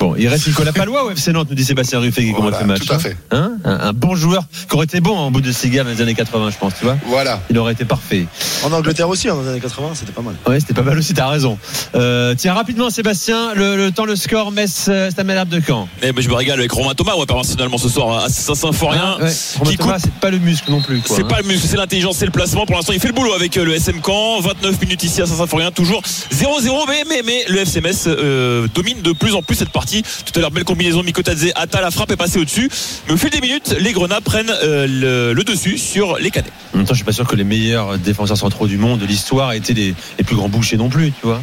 Bon, 0.03 0.17
il 0.19 0.27
reste 0.27 0.49
Nicolas 0.49 0.73
Palois 0.73 1.05
au 1.05 1.11
FC 1.13 1.31
Nantes, 1.33 1.47
nous 1.49 1.55
dit 1.55 1.65
Sébastien 1.65 2.01
Ruffet 2.01 2.25
qui 2.25 2.33
Voilà, 2.33 2.59
commente 2.59 2.61
le 2.61 2.67
match. 2.67 2.85
tout 2.85 2.93
à 2.93 2.99
fait. 2.99 3.17
Hein 3.31 3.53
un, 3.65 3.79
un 3.79 3.93
bon 3.93 4.17
joueur 4.17 4.43
qui 4.69 4.75
aurait 4.75 4.87
été 4.87 5.01
bon 5.01 5.17
en 5.17 5.31
bout 5.31 5.41
de 5.41 5.53
cigare 5.53 5.85
dans 5.85 5.93
les 5.93 6.01
années 6.01 6.15
80, 6.17 6.51
je 6.51 6.59
pense, 6.59 6.73
tu 6.77 6.85
vois. 6.85 6.97
Voilà. 7.07 7.41
Il 7.51 7.59
aurait 7.59 7.75
été 7.75 7.85
parfait. 7.85 8.27
En 8.65 8.73
Angleterre 8.73 9.09
aussi, 9.09 9.29
hein, 9.29 9.37
dans 9.37 9.43
les 9.43 9.49
années 9.51 9.61
80, 9.61 9.91
c'était 9.95 10.11
pas 10.11 10.23
mal. 10.23 10.35
Ouais, 10.45 10.59
c'était 10.59 10.75
pas 10.75 10.83
mal 10.83 10.99
aussi, 10.99 11.15
t'as 11.15 11.29
raison. 11.29 11.57
Euh, 11.95 12.35
tiens, 12.37 12.53
rapidement, 12.55 12.91
Sébastien, 12.91 13.55
le, 13.55 13.77
le 13.77 13.93
temps, 13.93 14.05
le 14.05 14.17
score, 14.17 14.51
Metz, 14.51 14.87
euh, 14.89 15.09
Stade 15.09 15.25
Malherbe 15.25 15.51
de 15.51 15.61
Caen. 15.65 15.89
Eh 16.03 16.11
ben, 16.11 16.21
je 16.21 16.29
me 16.29 16.35
régale 16.35 16.59
avec 16.59 16.73
Romain 16.73 16.95
Thomas, 16.95 17.15
ouais, 17.15 17.27
personnellement 17.27 17.79
ce 17.79 17.89
soir 17.89 18.25
à 18.25 18.29
Saint-Symphorien. 18.29 19.19
Ah, 19.21 19.23
ouais. 19.23 19.33
Romain 19.59 19.71
qui 19.71 19.77
Thomas, 19.77 19.99
c'est 20.01 20.13
pas 20.15 20.31
le 20.31 20.39
muscle 20.39 20.69
non 20.69 20.83
plus. 20.83 21.01
C'est 21.07 21.23
hein. 21.23 21.27
pas 21.29 21.41
le 21.41 21.47
muscle, 21.47 21.69
c'est 21.69 21.77
l'intelligence, 21.77 22.17
c'est 22.17 22.27
le 22.27 22.33
placement. 22.33 22.67
Pour 22.67 22.75
l'instant, 22.75 22.93
il 22.93 22.99
fait 22.99 23.07
le 23.07 23.15
boulot 23.15 23.35
avec 23.35 23.57
euh, 23.57 23.65
le 23.65 23.75
SM 23.75 24.01
Caen. 24.05 24.41
29 24.41 24.81
minutes 24.81 25.05
ici 25.05 25.23
à 25.23 25.27
Saint-Symphorien, 25.27 25.71
toujours 25.71 26.03
0-0. 26.33 26.71
Mais, 26.89 27.05
mais, 27.09 27.23
mais 27.25 27.45
le 27.49 27.59
FC 27.61 27.81
Metz 27.81 28.07
euh, 28.09 28.67
domine 28.75 29.01
de 29.03 29.13
plus 29.13 29.35
en 29.37 29.43
plus 29.43 29.55
cette 29.55 29.71
partie. 29.71 29.92
Tout 30.01 30.33
à 30.37 30.41
l'heure, 30.41 30.51
belle 30.51 30.65
combinaison 30.65 31.03
Mikotadze, 31.03 31.49
Atta, 31.55 31.83
la 31.83 31.91
frappe 31.91 32.11
est 32.13 32.17
passée 32.17 32.39
au-dessus. 32.39 32.71
Mais 33.07 33.13
au 33.13 33.17
fil 33.19 33.29
des 33.29 33.43
minutes, 33.43 33.75
les 33.79 33.93
Grenats 33.93 34.23
prennent 34.23 34.53
euh, 34.65 34.87
le, 34.89 35.35
le 35.35 35.45
dessus 35.45 35.77
sur 35.77 36.17
les 36.19 36.31
cadets. 36.31 36.49
En 36.73 36.79
même 36.79 36.87
temps, 36.87 36.95
je 36.95 36.99
suis 36.99 37.05
pas 37.05 37.13
sûr 37.13 37.27
que 37.27 37.37
les 37.37 37.45
meilleurs 37.45 37.99
défenseurs 37.99 38.39
centraux 38.39 38.67
du 38.67 38.79
monde 38.79 39.01
de 39.01 39.07
l'histoire 39.07 39.53
aient 39.53 39.59
été 39.59 39.75
les, 39.75 39.95
les 40.19 40.25
plus 40.25 40.37
grands 40.37 40.49
bouchers 40.49 40.79
non 40.79 40.89
plus, 40.89 41.11
tu 41.13 41.27
vois. 41.27 41.43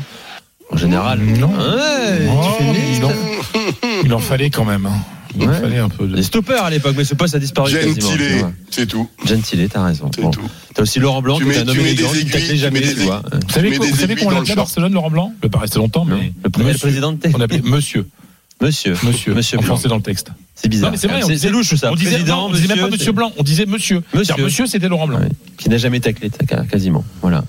En 0.72 0.78
général. 0.78 1.20
Non. 1.20 1.50
Ouais, 1.50 2.28
Oh, 2.30 3.02
non. 3.02 3.12
Il 4.04 4.14
en 4.14 4.20
fallait 4.20 4.50
quand 4.50 4.66
même. 4.66 4.86
hein. 4.86 4.94
Il 5.36 5.44
en 5.44 5.48
Ouais. 5.52 5.60
fallait 5.62 5.78
un 5.78 5.90
peu 5.90 6.08
de. 6.08 6.16
Les 6.16 6.24
stoppers 6.24 6.64
à 6.64 6.70
l'époque, 6.72 6.96
mais 6.98 7.04
ce 7.04 7.14
poste 7.14 7.36
a 7.36 7.40
disparu 7.40 7.72
Gentilé, 7.72 8.44
c'est 8.72 8.88
tout. 8.88 9.08
Gentilé, 9.26 9.68
t'as 9.70 9.84
raison. 9.84 10.10
C'est 10.16 10.22
Bon. 10.22 10.32
T'as 10.74 10.82
aussi 10.82 11.00
Laurent 11.00 11.22
Blanc, 11.22 11.38
Tu 11.38 11.46
qui 11.46 11.52
est 11.52 11.60
un 11.60 11.68
homme 11.68 11.80
élégant, 11.80 12.12
des 12.12 12.20
qui 12.26 12.48
tu 12.48 12.58
jamais, 12.58 12.82
tu 12.82 12.94
vois. 13.02 13.22
Vous 13.32 13.54
savez, 13.54 14.16
qu'on 14.16 14.30
l'appelait 14.32 14.54
à. 14.54 14.56
Barcelone, 14.56 14.94
Laurent 14.94 15.12
Blanc? 15.12 15.34
Le 15.44 15.50
pas 15.50 15.60
resté 15.60 15.78
longtemps, 15.78 16.04
mais. 16.06 16.34
Le, 16.44 16.50
président 16.78 17.12
de 17.14 17.20
On 17.34 17.70
Monsieur. 17.70 18.06
Monsieur. 18.62 18.94
Monsieur. 19.04 19.34
Monsieur 19.34 19.58
Blanc. 19.58 19.80
dans 19.88 19.96
le 19.96 20.02
texte. 20.02 20.32
C'est 20.56 20.68
bizarre. 20.68 20.92
C'est 20.98 21.08
vrai, 21.08 21.22
C'est 21.38 21.50
louche 21.50 21.76
ça. 21.76 21.92
On 21.92 21.96
disait, 21.96 22.12
Président, 22.12 22.36
non, 22.36 22.48
on 22.48 22.54
disait 22.54 22.68
même 22.68 22.80
pas 22.80 22.90
Monsieur 22.90 23.12
Blanc, 23.14 23.32
on 23.38 23.44
disait 23.44 23.66
Monsieur. 23.66 24.04
Monsieur. 24.14 24.36
Monsieur, 24.44 24.68
c'était 24.68 24.90
Laurent 24.90 25.08
Blanc. 25.08 25.20
Ouais, 25.20 25.30
qui 25.58 25.70
n'a 25.70 25.78
jamais 25.78 26.00
taclé, 26.02 26.30
quasiment. 26.70 27.06
Voilà. 27.22 27.46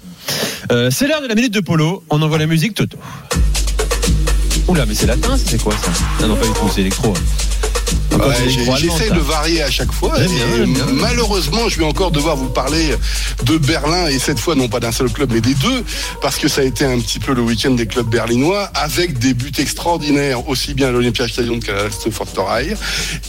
Euh, 0.70 0.90
c'est 0.90 1.08
l'heure 1.08 1.22
de 1.22 1.26
la 1.26 1.34
minute 1.34 1.52
de 1.52 1.60
polo. 1.60 2.04
On 2.10 2.22
envoie 2.22 2.38
la 2.38 2.46
musique, 2.46 2.74
Toto. 2.74 2.96
Oula, 4.68 4.86
mais 4.86 4.94
c'est 4.94 5.06
latin, 5.06 5.36
c'est 5.36 5.60
quoi 5.60 5.74
ça? 5.76 5.90
Non, 6.20 6.28
non, 6.28 6.36
pas 6.36 6.46
du 6.46 6.52
tout, 6.52 6.70
c'est 6.72 6.82
électro. 6.82 7.08
Encore 7.08 7.16
Allemand, 8.12 8.76
J'essaie 8.76 9.08
ça. 9.08 9.14
de 9.14 9.20
varier 9.20 9.62
à 9.62 9.70
chaque 9.70 9.92
fois. 9.92 10.18
Bien, 10.18 10.64
bien. 10.66 10.84
malheureusement, 10.94 11.68
je 11.68 11.78
vais 11.78 11.84
encore 11.84 12.10
devoir 12.10 12.36
vous 12.36 12.48
parler 12.48 12.94
de 13.44 13.58
Berlin 13.58 14.08
et 14.08 14.18
cette 14.18 14.38
fois 14.38 14.54
non 14.54 14.68
pas 14.68 14.80
d'un 14.80 14.92
seul 14.92 15.10
club 15.10 15.30
mais 15.32 15.40
des 15.40 15.54
deux 15.54 15.84
parce 16.20 16.36
que 16.36 16.48
ça 16.48 16.60
a 16.60 16.64
été 16.64 16.84
un 16.84 16.98
petit 16.98 17.18
peu 17.18 17.32
le 17.32 17.42
week-end 17.42 17.70
des 17.70 17.86
clubs 17.86 18.08
berlinois 18.08 18.70
avec 18.74 19.18
des 19.18 19.34
buts 19.34 19.52
extraordinaires 19.58 20.48
aussi 20.48 20.74
bien 20.74 20.88
à 20.88 20.90
l'Olympiastadion 20.90 21.60
qu'à 21.60 21.84
l'Forsterei 22.06 22.74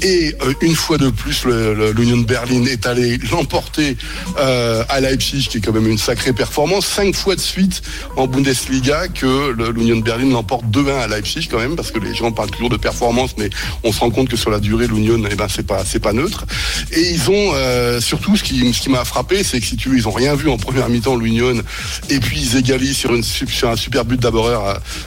et 0.02 0.36
euh, 0.42 0.54
une 0.62 0.76
fois 0.76 0.98
de 0.98 1.10
plus 1.10 1.46
l'Union 1.46 2.18
de 2.18 2.26
Berlin 2.26 2.66
est 2.66 2.86
allé 2.86 3.18
l'emporter 3.32 3.98
euh, 4.40 4.84
à 4.90 5.00
Leipzig 5.00 5.48
qui 5.50 5.58
est 5.58 5.62
quand 5.62 5.74
même 5.74 5.88
une 5.88 5.98
sacrée 5.98 6.34
performance 6.34 6.86
cinq 6.86 7.16
fois 7.16 7.36
de 7.36 7.42
suite 7.42 7.82
en 8.18 8.28
Bundesliga 8.28 9.08
que 9.08 9.52
l'Union 9.72 9.98
de 9.98 10.04
Berlin 10.04 10.30
l'emporte 10.32 10.66
2-1 10.66 11.00
à 11.02 11.08
Leipzig 11.08 11.48
quand 11.50 11.60
même 11.60 11.76
parce 11.76 11.92
que 11.92 12.00
les 12.00 12.14
gens 12.14 12.32
parlent 12.32 12.52
toujours 12.52 12.70
de 12.70 12.78
performance 12.78 13.32
mais 13.38 13.50
on 13.84 13.92
se 13.92 14.00
rend 14.00 14.10
compte 14.10 14.30
que 14.30 14.38
sur 14.38 14.50
la 14.50 14.60
durée 14.60 14.71
l'Union 14.78 15.22
eh 15.30 15.36
ben 15.36 15.48
c'est 15.50 15.66
pas 15.66 15.84
c'est 15.86 16.00
pas 16.00 16.14
neutre. 16.14 16.46
Et 16.92 17.02
ils 17.12 17.30
ont 17.30 17.52
euh, 17.54 18.00
surtout 18.02 18.36
ce 18.38 18.44
qui 18.44 18.74
ce 18.74 18.82
qui 18.82 18.90
m'a 18.90 19.06
frappé 19.06 19.44
c'est 19.44 19.60
que 19.60 19.66
si 19.66 19.76
tu 19.78 19.90
veux 19.90 19.98
ils 19.98 20.08
ont 20.08 20.12
rien 20.12 20.36
vu 20.36 20.50
en 20.50 20.58
première 20.58 20.90
mi-temps 20.90 21.16
l'Union. 21.16 21.62
Et 22.10 22.20
puis 22.20 22.40
ils 22.42 22.58
égalisent 22.58 22.98
sur 22.98 23.14
une 23.16 23.24
sup- 23.24 23.50
sur 23.52 23.70
un 23.70 23.76
super 23.76 24.06
but 24.06 24.20
d'Aborer 24.20 24.56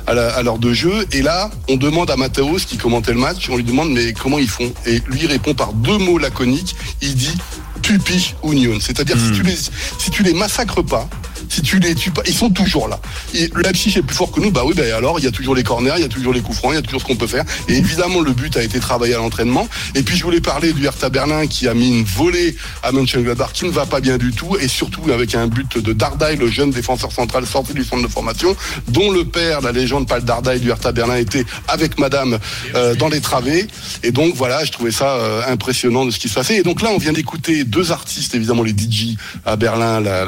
à, 0.07 0.11
à, 0.11 0.43
l'heure 0.43 0.59
de 0.59 0.73
jeu. 0.73 1.07
Et 1.13 1.23
là 1.23 1.51
on 1.69 1.77
demande 1.77 2.11
à 2.11 2.17
Mateos 2.17 2.59
qui 2.67 2.77
commentait 2.77 3.13
le 3.13 3.19
match 3.21 3.49
on 3.51 3.57
lui 3.57 3.65
demande 3.65 3.91
mais 3.93 4.13
comment 4.13 4.39
ils 4.39 4.49
font? 4.49 4.73
Et 4.87 5.01
lui 5.09 5.21
il 5.23 5.27
répond 5.27 5.55
par 5.55 5.73
deux 5.73 5.99
mots 5.99 6.19
laconiques. 6.19 6.77
Il 7.03 7.15
dit 7.15 7.35
Pupi 7.83 8.35
Union 8.45 8.79
c'est-à-dire 8.81 9.17
si 9.19 9.33
tu 9.33 9.43
les 9.43 9.57
si 9.99 10.11
tu 10.11 10.23
les 10.23 10.33
massacres 10.35 10.83
pas 10.85 11.09
si 11.55 11.63
tu 11.63 11.79
les 11.79 11.95
tues 11.95 12.11
pas, 12.11 12.23
ils 12.27 12.35
sont 12.35 12.51
toujours 12.51 12.89
là. 12.89 12.99
Et 13.35 13.49
le 13.55 13.63
Leipzig 13.63 13.97
est 13.97 14.03
plus 14.03 14.17
fort 14.17 14.33
que 14.33 14.41
nous, 14.41 14.51
bah 14.51 14.63
oui, 14.67 14.75
bah 14.77 14.83
alors 14.97 15.19
il 15.21 15.25
y 15.25 15.29
a 15.29 15.31
toujours 15.31 15.55
les 15.55 15.63
corners, 15.63 15.93
il 15.97 16.03
y 16.03 16.05
a 16.05 16.09
toujours 16.09 16.33
les 16.33 16.41
coups 16.41 16.59
francs, 16.59 16.73
il 16.73 16.77
y 16.77 16.79
a 16.79 16.83
toujours 16.83 17.01
ce 17.01 17.07
qu'on 17.07 17.17
peut 17.17 17.27
faire. 17.29 17.45
Et 17.69 17.75
évidemment, 17.77 18.21
le 18.21 18.33
but 18.33 18.57
a 18.57 18.63
été 18.63 18.81
travaillé 18.81 19.15
à 19.15 19.19
l'entraînement. 19.19 19.69
Et 19.95 20.03
puis 20.03 20.17
je 20.17 20.25
voulais 20.25 20.41
parler 20.41 20.73
du 20.73 20.85
Hertha 20.85 21.09
Berlin 21.11 21.47
qui 21.47 21.69
a 21.69 21.75
mis 21.75 21.89
une 21.99 22.05
volée 22.05 22.57
à 22.83 22.91
Mönchengladbach 22.93 23.53
qui 23.53 23.65
ne 23.67 23.71
va 23.71 23.87
pas 23.87 24.01
bien 24.01 24.19
du 24.19 24.33
tout, 24.33 24.57
et 24.61 24.67
surtout 24.69 25.11
avec 25.13 25.35
un 25.35 25.47
but 25.47 25.79
de 25.79 25.93
Dardai, 25.93 26.37
le 26.37 26.49
jeune 26.49 26.71
défenseur 26.71 27.13
central 27.13 27.47
sorti 27.47 27.73
du 27.75 27.85
centre 27.85 28.03
de 28.03 28.09
formation, 28.09 28.57
dont 28.89 29.11
le 29.13 29.25
père, 29.25 29.61
la 29.61 29.71
légende 29.73 30.09
Paul 30.09 30.23
Dardai 30.25 30.59
du 30.59 30.71
Hertha 30.71 30.91
Berlin, 30.93 31.17
était 31.17 31.45
avec 31.69 31.99
Madame 31.99 32.39
euh, 32.75 32.95
dans 32.97 33.09
les 33.09 33.21
travées. 33.21 33.67
Et 34.03 34.11
donc 34.11 34.35
voilà, 34.35 34.65
je 34.65 34.73
trouvais 34.73 34.91
ça 34.91 35.15
euh, 35.15 35.43
impressionnant 35.47 36.05
de 36.05 36.11
ce 36.11 36.19
qui 36.19 36.29
se 36.29 36.35
passait. 36.35 36.57
Et 36.57 36.63
donc 36.63 36.83
là, 36.83 36.91
on 36.93 36.99
vient 36.99 37.13
d'écouter 37.13 37.65
deux 37.65 37.93
artistes, 37.93 38.35
évidemment 38.35 38.63
les 38.63 38.73
DJ 38.73 39.17
à 39.47 39.57
Berlin, 39.57 40.01
la- 40.01 40.25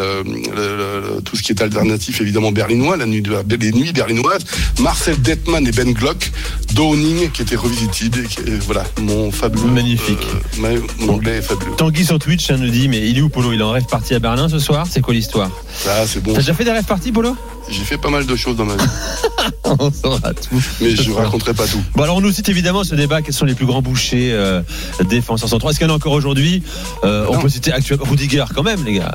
tout 1.20 1.37
ce 1.37 1.42
qui 1.42 1.52
est 1.52 1.62
alternatif, 1.62 2.20
évidemment 2.20 2.52
berlinois, 2.52 2.96
la 2.96 3.06
nuit 3.06 3.23
de, 3.23 3.37
les 3.61 3.73
nuits 3.73 3.92
berlinoises, 3.92 4.44
Marcel 4.80 5.20
Detman 5.20 5.66
et 5.66 5.73
Ben 5.73 5.92
Glock, 5.92 6.30
Downing, 6.75 7.30
qui 7.30 7.42
était 7.42 7.56
revisited. 7.56 8.25
et 8.25 8.28
qui- 8.28 8.40
et 8.50 8.58
voilà, 8.66 8.85
mon 9.00 9.30
fabuleux. 9.30 9.66
Magnifique. 9.70 10.18
euh, 10.64 10.78
mon 11.00 11.14
anglais 11.14 11.37
est 11.38 11.42
fabuleux. 11.42 11.73
Tanguy 11.76 12.04
sur 12.04 12.18
Twitch 12.18 12.50
nous 12.50 12.68
dit 12.70 12.88
mais 12.88 13.08
il 13.08 13.18
est 13.18 13.23
où 13.23 13.28
Polo? 13.28 13.52
Il 13.52 13.61
est 13.61 13.64
en 13.64 13.70
rêve 13.73 13.85
parti 13.90 14.14
à 14.14 14.18
Berlin 14.18 14.49
ce 14.49 14.58
soir? 14.58 14.87
C'est 14.90 15.00
quoi 15.00 15.14
l'histoire? 15.14 15.50
Ah, 15.88 16.04
c'est 16.06 16.23
bon. 16.23 16.32
T'as 16.32 16.40
déjà 16.40 16.54
fait 16.54 16.64
des 16.64 16.73
rêves 16.73 16.85
parties 16.85 17.12
Polo? 17.12 17.37
J'ai 17.68 17.82
fait 17.82 17.99
pas 17.99 18.11
mal 18.11 18.26
de 18.26 18.37
choses 18.37 18.56
dans 18.56 18.64
ma 18.64 18.75
vie, 18.76 18.85
On 19.64 19.90
saura 19.90 20.32
tout. 20.35 20.62
mais 20.80 20.94
je 20.94 21.02
soir. 21.02 21.25
raconterai 21.25 21.52
pas 21.52 21.66
tout. 21.66 21.82
Bon 21.96 22.04
alors 22.04 22.16
on 22.16 22.20
nous 22.20 22.30
cite 22.30 22.49
évidemment 22.49 22.85
ce 22.85 22.94
débat 22.94 23.23
quels 23.23 23.35
sont 23.35 23.44
les 23.44 23.54
plus 23.54 23.66
grands 23.66 23.82
bouchers 23.82 24.30
euh, 24.32 24.62
défenseurs 25.08 25.49
centraux. 25.49 25.70
Est-ce 25.70 25.78
qu'il 25.78 25.87
y 25.88 25.90
en 25.90 25.92
a 25.92 25.96
encore 25.96 26.12
aujourd'hui? 26.12 26.62
Euh, 27.04 27.26
On 27.28 27.38
peut 27.38 27.49
citer 27.49 27.73
actuellement 27.73 28.04
Rudiger 28.08 28.44
quand 28.54 28.62
même 28.62 28.85
les 28.85 28.94
gars. 28.94 29.14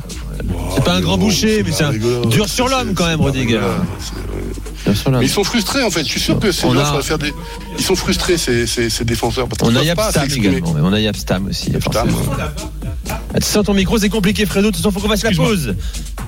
C'est 0.76 0.84
pas 0.84 0.94
un 0.96 1.02
grand 1.02 1.18
boucher 1.18 1.64
mais 1.66 1.72
c'est 1.72 1.84
un 1.86 1.94
dur 1.94 2.48
sur 2.50 2.68
C'est- 2.68 2.76
l'homme 2.76 2.90
c'est 2.90 2.94
quand 2.96 3.08
même 3.08 3.22
Rudiger. 3.22 3.60
C'est-. 4.86 5.10
Mais 5.12 5.26
ils 5.26 5.30
sont 5.30 5.44
frustrés 5.44 5.84
en 5.84 5.92
fait. 5.92 6.04
Je 6.04 6.10
suis 6.10 6.20
sûr 6.20 6.40
que 6.40 6.52
ces 6.52 6.66
On 6.66 6.74
gens 6.74 6.98
a- 6.98 7.02
faire 7.02 7.20
des. 7.20 7.32
Ils 7.78 7.84
sont 7.86 7.96
frustrés 7.96 8.38
ces, 8.38 8.66
ces, 8.68 8.90
ces 8.90 9.06
défenseurs 9.06 9.48
parce 9.48 9.62
On 9.72 9.76
a 9.76 9.84
Yapstam 9.84 10.28
également, 10.30 10.76
on 10.82 10.92
a 10.92 11.00
Yapstam 11.00 11.48
aussi. 11.48 11.72
Yapstam. 11.72 12.10
Tu 13.36 13.42
sens 13.48 13.66
ton 13.66 13.74
micro, 13.74 13.98
c'est 13.98 14.10
compliqué 14.10 14.46
Fredo, 14.46 14.68
de 14.72 14.76
toute 14.76 14.78
façon 14.78 14.92
faut 14.92 15.00
qu'on 15.00 15.08
fasse 15.10 15.24
la 15.24 15.32
pause. 15.32 15.76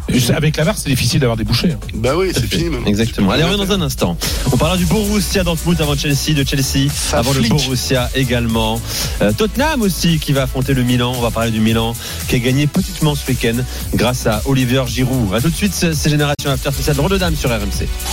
Juste 0.09 0.29
Avec 0.31 0.57
la 0.57 0.63
VAR, 0.63 0.77
c'est 0.77 0.89
difficile 0.89 1.19
d'avoir 1.19 1.37
des 1.37 1.43
bouchées. 1.43 1.71
hein. 1.71 1.79
Bah 1.95 2.11
oui, 2.15 2.31
c'est 2.33 2.45
fini 2.45 2.69
maintenant. 2.69 2.85
Exactement. 2.87 3.31
Allez, 3.31 3.43
on 3.43 3.47
revient 3.51 3.65
dans 3.67 3.73
un 3.73 3.81
instant. 3.81 4.17
On 4.51 4.57
parlera 4.57 4.77
du 4.77 4.85
Borussia 4.85 5.43
Dortmund 5.43 5.79
avant 5.81 5.95
Chelsea, 5.95 6.33
de 6.35 6.43
Chelsea 6.47 6.89
Ça 6.93 7.19
avant 7.19 7.33
le 7.33 7.41
Borussia 7.41 8.09
également. 8.13 8.79
Euh, 9.21 9.31
Tottenham 9.31 9.81
aussi 9.81 10.19
qui 10.19 10.33
va 10.33 10.43
affronter 10.43 10.73
le 10.73 10.83
Milan. 10.83 11.13
On 11.17 11.21
va 11.21 11.31
parler 11.31 11.51
du 11.51 11.59
Milan 11.61 11.95
qui 12.27 12.35
a 12.35 12.39
gagné 12.39 12.67
petitement 12.67 13.15
ce 13.15 13.25
week-end 13.27 13.55
grâce 13.95 14.27
à 14.27 14.41
Oliver 14.45 14.83
Giroud. 14.87 15.33
À 15.33 15.41
tout 15.41 15.49
de 15.49 15.55
suite, 15.55 15.73
c'est 15.73 16.09
Génération 16.09 16.51
After 16.51 16.71
Spécial 16.71 16.95
Drôle 16.95 17.11
de 17.11 17.17
Dame 17.17 17.35
sur 17.35 17.49
RMC. 17.49 17.87